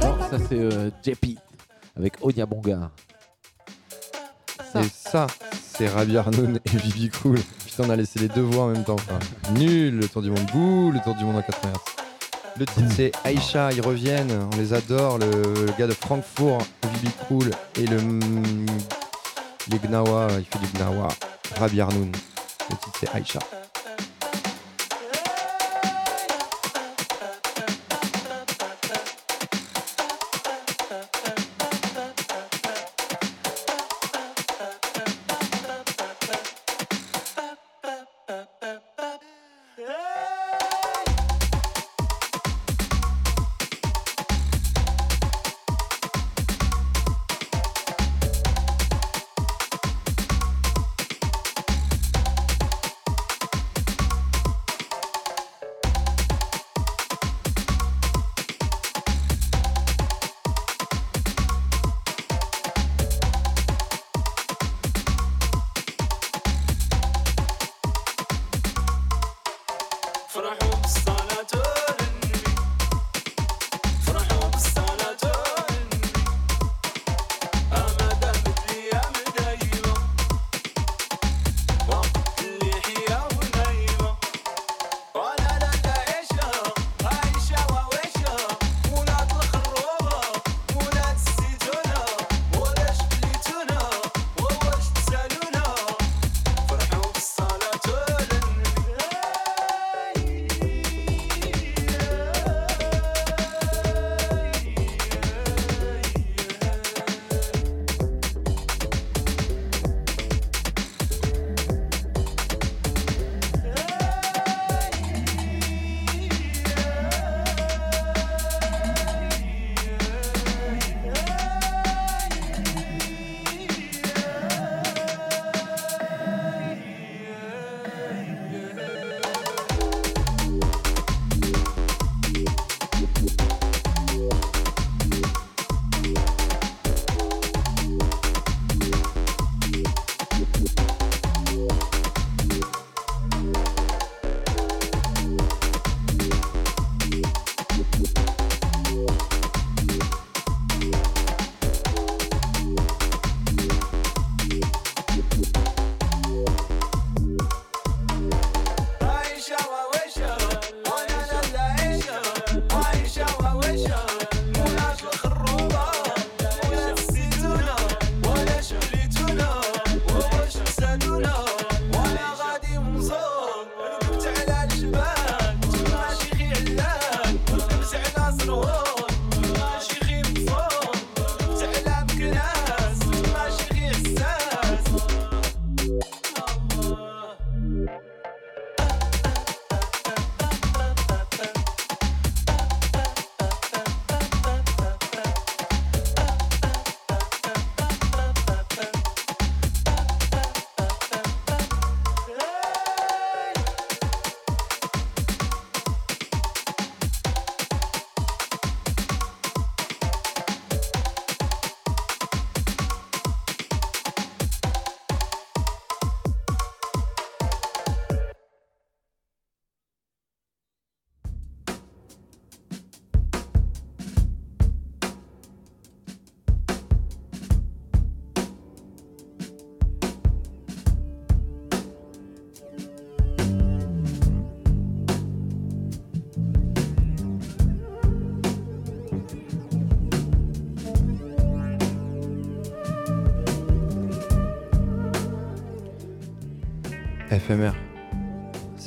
[0.00, 1.38] Non, ça c'est euh, JP
[1.96, 2.90] avec Onya Bonga.
[4.72, 7.38] C'est ça, c'est Rabi Arnoun et Bibi Cool.
[7.66, 8.94] Putain, on a laissé les deux voix en même temps.
[8.94, 9.18] Enfin,
[9.52, 11.78] nul, le tour du monde bouh, le tour du monde en 80 Hz.
[12.58, 15.18] Le titre c'est Aisha, ils reviennent, on les adore.
[15.18, 16.62] Le, le gars de Francfort,
[16.94, 17.98] Bibi Cool et le
[19.70, 21.08] les Gnawa, il fait du Gnawa.
[21.58, 22.10] Rabi Arnoun.
[22.70, 23.40] Le titre c'est Aisha.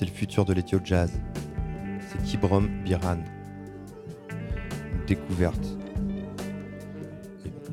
[0.04, 1.12] C'est le futur de l'Ethio Jazz.
[2.10, 3.20] C'est Kibrom Biran.
[4.30, 5.78] Une découverte.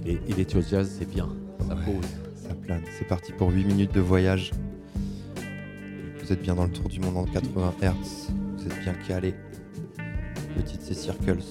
[0.06, 1.28] Est au jazz, c'est bien.
[1.66, 2.08] Ça Ouais, pose.
[2.36, 2.82] Ça plane.
[2.96, 4.52] C'est parti pour 8 minutes de voyage.
[6.22, 8.32] Vous êtes bien dans le tour du monde en 80 Hz.
[8.56, 9.34] Vous êtes bien calé.
[10.56, 11.42] Le titre c'est Circles.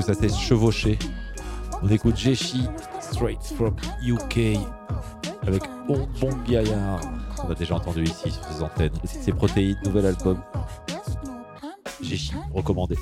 [0.00, 0.98] Que ça s'est chevauché.
[1.82, 2.66] On écoute Jeshi,
[3.00, 4.58] straight from UK,
[5.46, 6.08] avec Bon
[6.46, 7.00] Gaillard.
[7.44, 8.92] On a déjà entendu ici sur ces antennes.
[9.04, 10.40] C'est Protéines, nouvel album.
[12.02, 12.96] Jeshi, recommandé.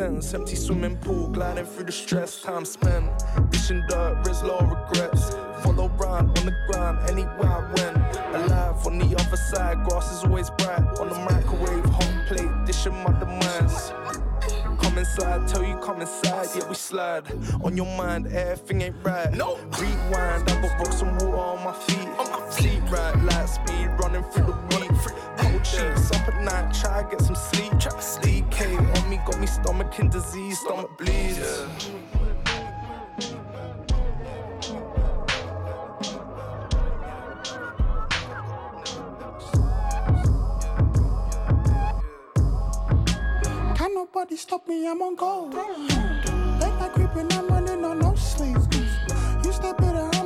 [0.00, 3.10] Empty swimming pool, gliding through the stress, time spent.
[3.50, 5.34] Dishing dirt, risk low regrets.
[5.64, 8.16] Follow round on the ground, anywhere I went.
[8.36, 10.84] Alive on the other side, grass is always bright.
[11.00, 13.92] On the microwave, hot plate, dishing my demands.
[14.98, 17.22] Come inside, tell you come inside, yeah we slide.
[17.62, 19.32] On your mind, everything ain't right.
[19.32, 22.08] No, rewind, I got rocks and water on my feet.
[22.18, 24.90] On my sleep right, light speed, running through the week.
[25.38, 27.58] Cold sheets up at night, try to get some sleep.
[27.74, 31.38] DK on me, got me stomach in disease, stomach bleeds.
[31.78, 32.47] Can
[44.14, 44.88] nobody stop me?
[44.88, 45.54] I'm on gold.
[45.54, 48.56] Late night creeping, I'm running on no sleep.
[49.44, 50.17] You stay better, I'm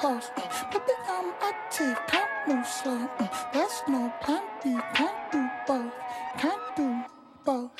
[0.00, 0.30] close.
[0.72, 3.08] Baby, I'm active, can't move slow.
[3.52, 5.92] There's no plan B, can't do both.
[6.38, 7.04] Can't do
[7.44, 7.70] both.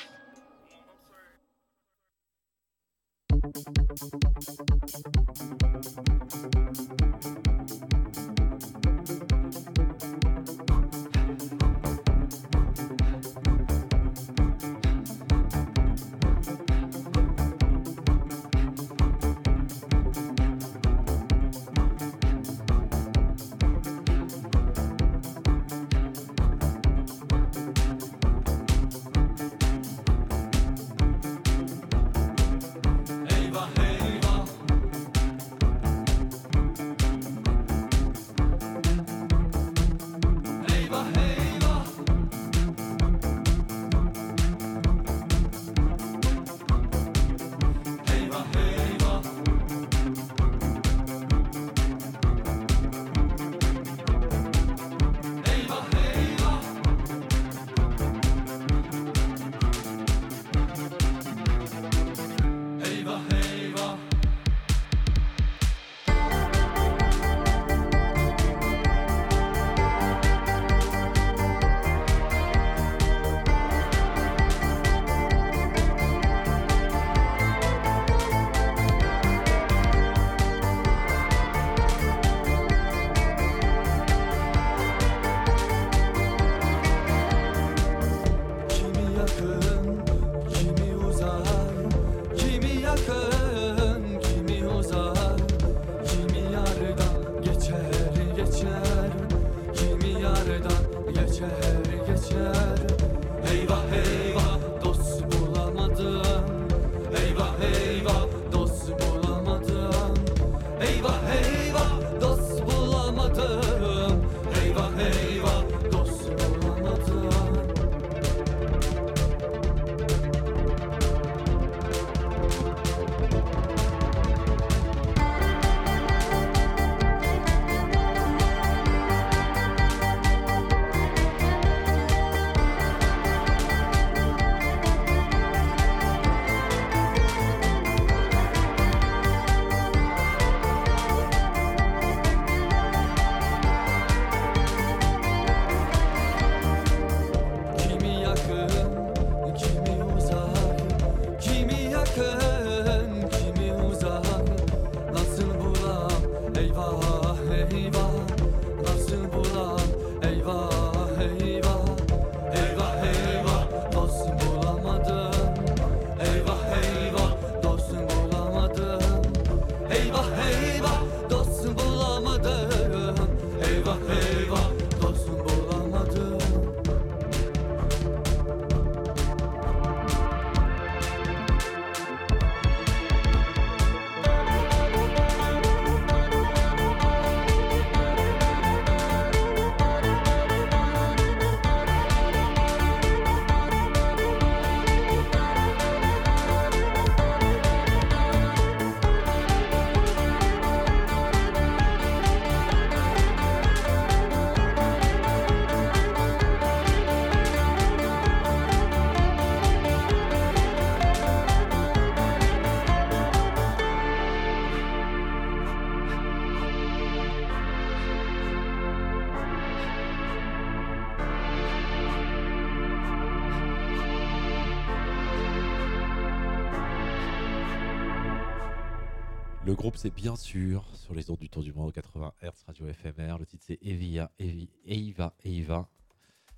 [229.81, 233.39] groupe, c'est bien sûr sur les ondes du Tour du Monde, 80 Hz, radio FMR.
[233.39, 235.89] Le titre, c'est Evia, Evi, Eiva, Eiva.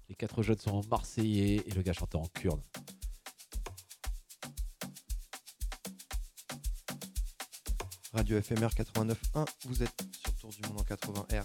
[0.09, 2.59] Les quatre jeunes sont en marseillais et le gars chantait en kurde.
[8.11, 11.43] Radio FMR 89.1, vous êtes sur Tour du Monde en 80 Hz.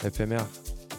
[0.00, 0.44] FMR.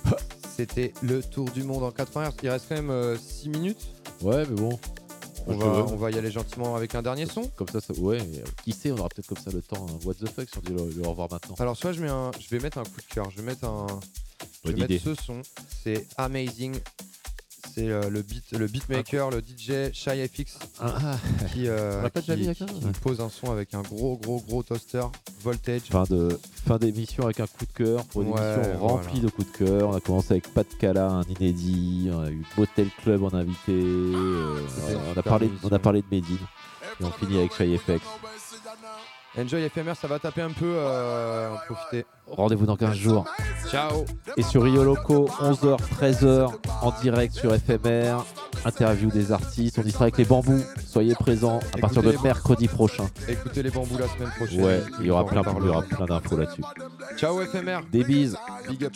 [0.55, 2.33] C'était le tour du monde en 80 Hz.
[2.43, 3.87] Il reste quand même 6 minutes.
[4.21, 4.79] Ouais, mais bon.
[5.49, 5.81] On va, veux.
[5.83, 7.43] on va y aller gentiment avec un dernier son.
[7.55, 8.19] Comme ça, ça ouais.
[8.19, 9.85] euh, qui sait, on aura peut-être comme ça le temps.
[9.89, 9.97] hein.
[10.03, 11.55] What the fuck si on dit le, le au revoir maintenant.
[11.59, 13.29] Alors soit je mets un, je vais mettre un coup de cœur.
[13.31, 13.87] Je vais mettre un,
[14.65, 14.95] je vais idée.
[14.95, 15.41] mettre ce son.
[15.83, 16.75] C'est amazing.
[17.77, 21.15] C'est euh, le beat, le beatmaker, le DJ Shy FX Ah,
[21.53, 22.55] qui, euh, pas qui- Ouais.
[23.03, 25.03] pose un son avec un gros gros gros toaster
[25.43, 25.81] voltage.
[25.91, 29.25] Fin de fin d'émission avec un coup de cœur pour une Ouais, émission remplie voilà.
[29.25, 29.89] de coups de cœur.
[29.89, 32.09] On a commencé avec Pat Cala, un inédit.
[32.11, 33.73] On a eu Motel Club en invité.
[33.73, 34.57] euh,
[34.89, 36.37] une on, a parlé, on a parlé de Medine.
[36.99, 38.01] Et on finit avec Shy FX.
[39.39, 40.65] Enjoy éphémère, ça va taper un peu.
[40.65, 42.05] Euh, en profiter.
[42.29, 43.25] Rendez-vous dans 15 jours.
[43.69, 44.05] Ciao.
[44.35, 46.51] Et sur Rio Loco, 11h, 13h,
[46.81, 48.25] en direct sur FMR.
[48.65, 49.79] Interview des artistes.
[49.79, 50.63] On y sera avec les bambous.
[50.85, 53.05] Soyez présents à partir de mercredi prochain.
[53.27, 54.63] Écoutez les bambous la semaine prochaine.
[54.63, 55.81] Ouais, il y aura plein, il y aura reparlera.
[55.83, 56.63] plein d'infos là-dessus.
[57.17, 57.83] Ciao éphémère.
[57.91, 58.35] Des bises.
[58.67, 58.93] Big up.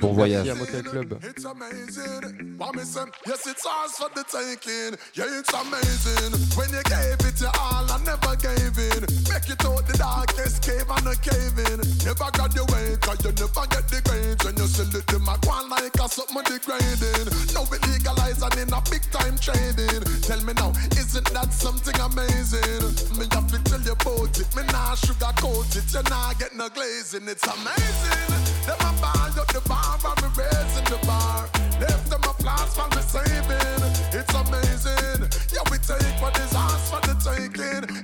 [0.00, 0.46] Bon voyage.
[0.46, 1.18] Merci à Motel Club.
[1.22, 2.56] It's amazing.
[2.58, 3.00] What me say?
[3.26, 4.98] Yes, it's ours for the taking.
[5.14, 6.32] Yeah, it's amazing.
[6.56, 9.06] When you gave it your all, I never gave in.
[9.32, 11.78] Make it out the darkest cave and a cave in.
[12.04, 12.28] Never
[12.72, 14.40] way, cause you never get the grades.
[14.44, 17.28] When you sell it, them a go like a something degrading.
[17.52, 20.02] Now we legalize and in a big time trading.
[20.24, 22.88] Tell me now, isn't that something amazing?
[23.20, 24.48] Me have to tell you about it.
[24.56, 25.86] Me nah sugarcoat it.
[25.92, 27.28] You nah get no glazing.
[27.28, 28.32] It's amazing.
[28.64, 31.48] Them a ball up the bar and me raising the bar.
[31.80, 33.82] Left them applause for me saving.
[34.16, 35.20] It's amazing.
[35.52, 37.95] Yeah, we take what is ours for the taking.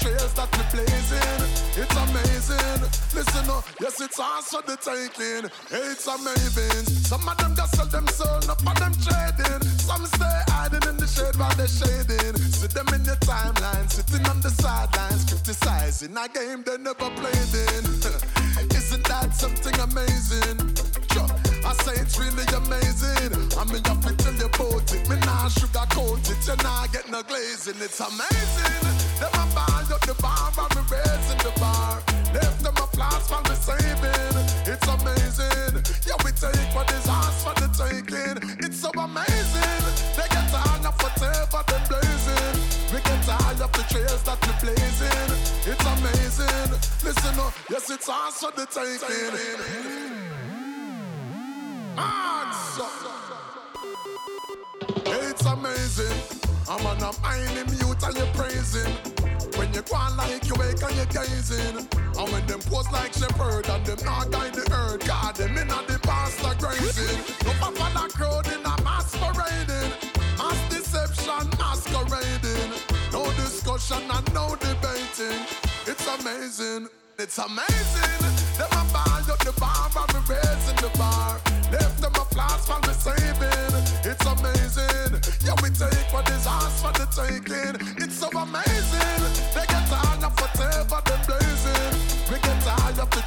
[0.00, 1.40] Trails that we blazing.
[1.76, 2.80] It's amazing.
[3.14, 5.44] Listen up, yes, it's ours for the taking.
[5.70, 6.84] It's amazing.
[7.04, 9.60] Some of them just sell them soul, not for them trading.
[9.78, 12.36] Some stay hiding in the shade while they're shading.
[12.50, 17.52] See them in your timeline, sitting on the sidelines, criticizing a game they never played
[17.68, 17.84] in.
[18.76, 20.80] Isn't that something amazing?
[21.70, 23.30] I say it's really amazing.
[23.54, 25.08] I mean, you have tell you about it.
[25.08, 27.76] Me nah sugarcoat it, you nah get no glazing.
[27.78, 29.00] It's amazing.
[29.20, 29.69] Them a
[30.14, 32.02] the bar and me raising the bar.
[32.34, 34.34] Left them applause for me saving.
[34.66, 35.74] It's amazing.
[36.06, 38.36] Yeah, we take what is ours for the taking.
[38.58, 39.82] It's so amazing.
[40.18, 42.56] They get tired of whatever them blazing.
[42.92, 45.30] We get tired of the trails that we blazing.
[45.70, 46.70] It's amazing.
[47.06, 49.30] Listen up, yes, it's ours for the taking.
[51.96, 52.90] Answer.
[55.06, 56.40] It's amazing.
[56.68, 57.10] I'm on a
[57.58, 59.19] in mute and you're praising.
[59.80, 61.88] You go on like you wake and you're gazing.
[61.96, 65.00] And when them pose like shepherd and them not guide the herd.
[65.06, 67.16] God, them in the pastor grazing.
[67.46, 69.90] No papa the crowd in a masquerading.
[70.36, 72.76] Mass deception masquerading.
[73.10, 75.48] No discussion and no debating.
[75.88, 76.88] It's amazing.
[77.18, 78.20] It's amazing.
[78.60, 81.40] Them a ball up the bar and me raising the bar.
[81.72, 83.72] Left them applause for me saving.
[84.04, 85.24] It's amazing.
[85.40, 87.80] Yeah, we take what is ours for the taking.
[87.96, 88.99] It's so amazing.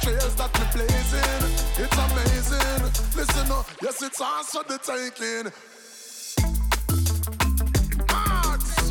[0.04, 1.42] trails that we blazing.
[1.82, 2.82] It's amazing.
[3.16, 5.50] Listen up, yes, it's also the taking.
[8.12, 8.90] Max.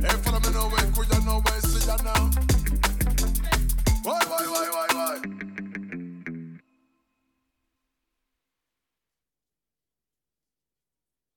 [0.00, 0.40] Hey, follow
[0.94, 2.30] could you know where see you now?
[4.02, 5.49] Why, why, why, why, why?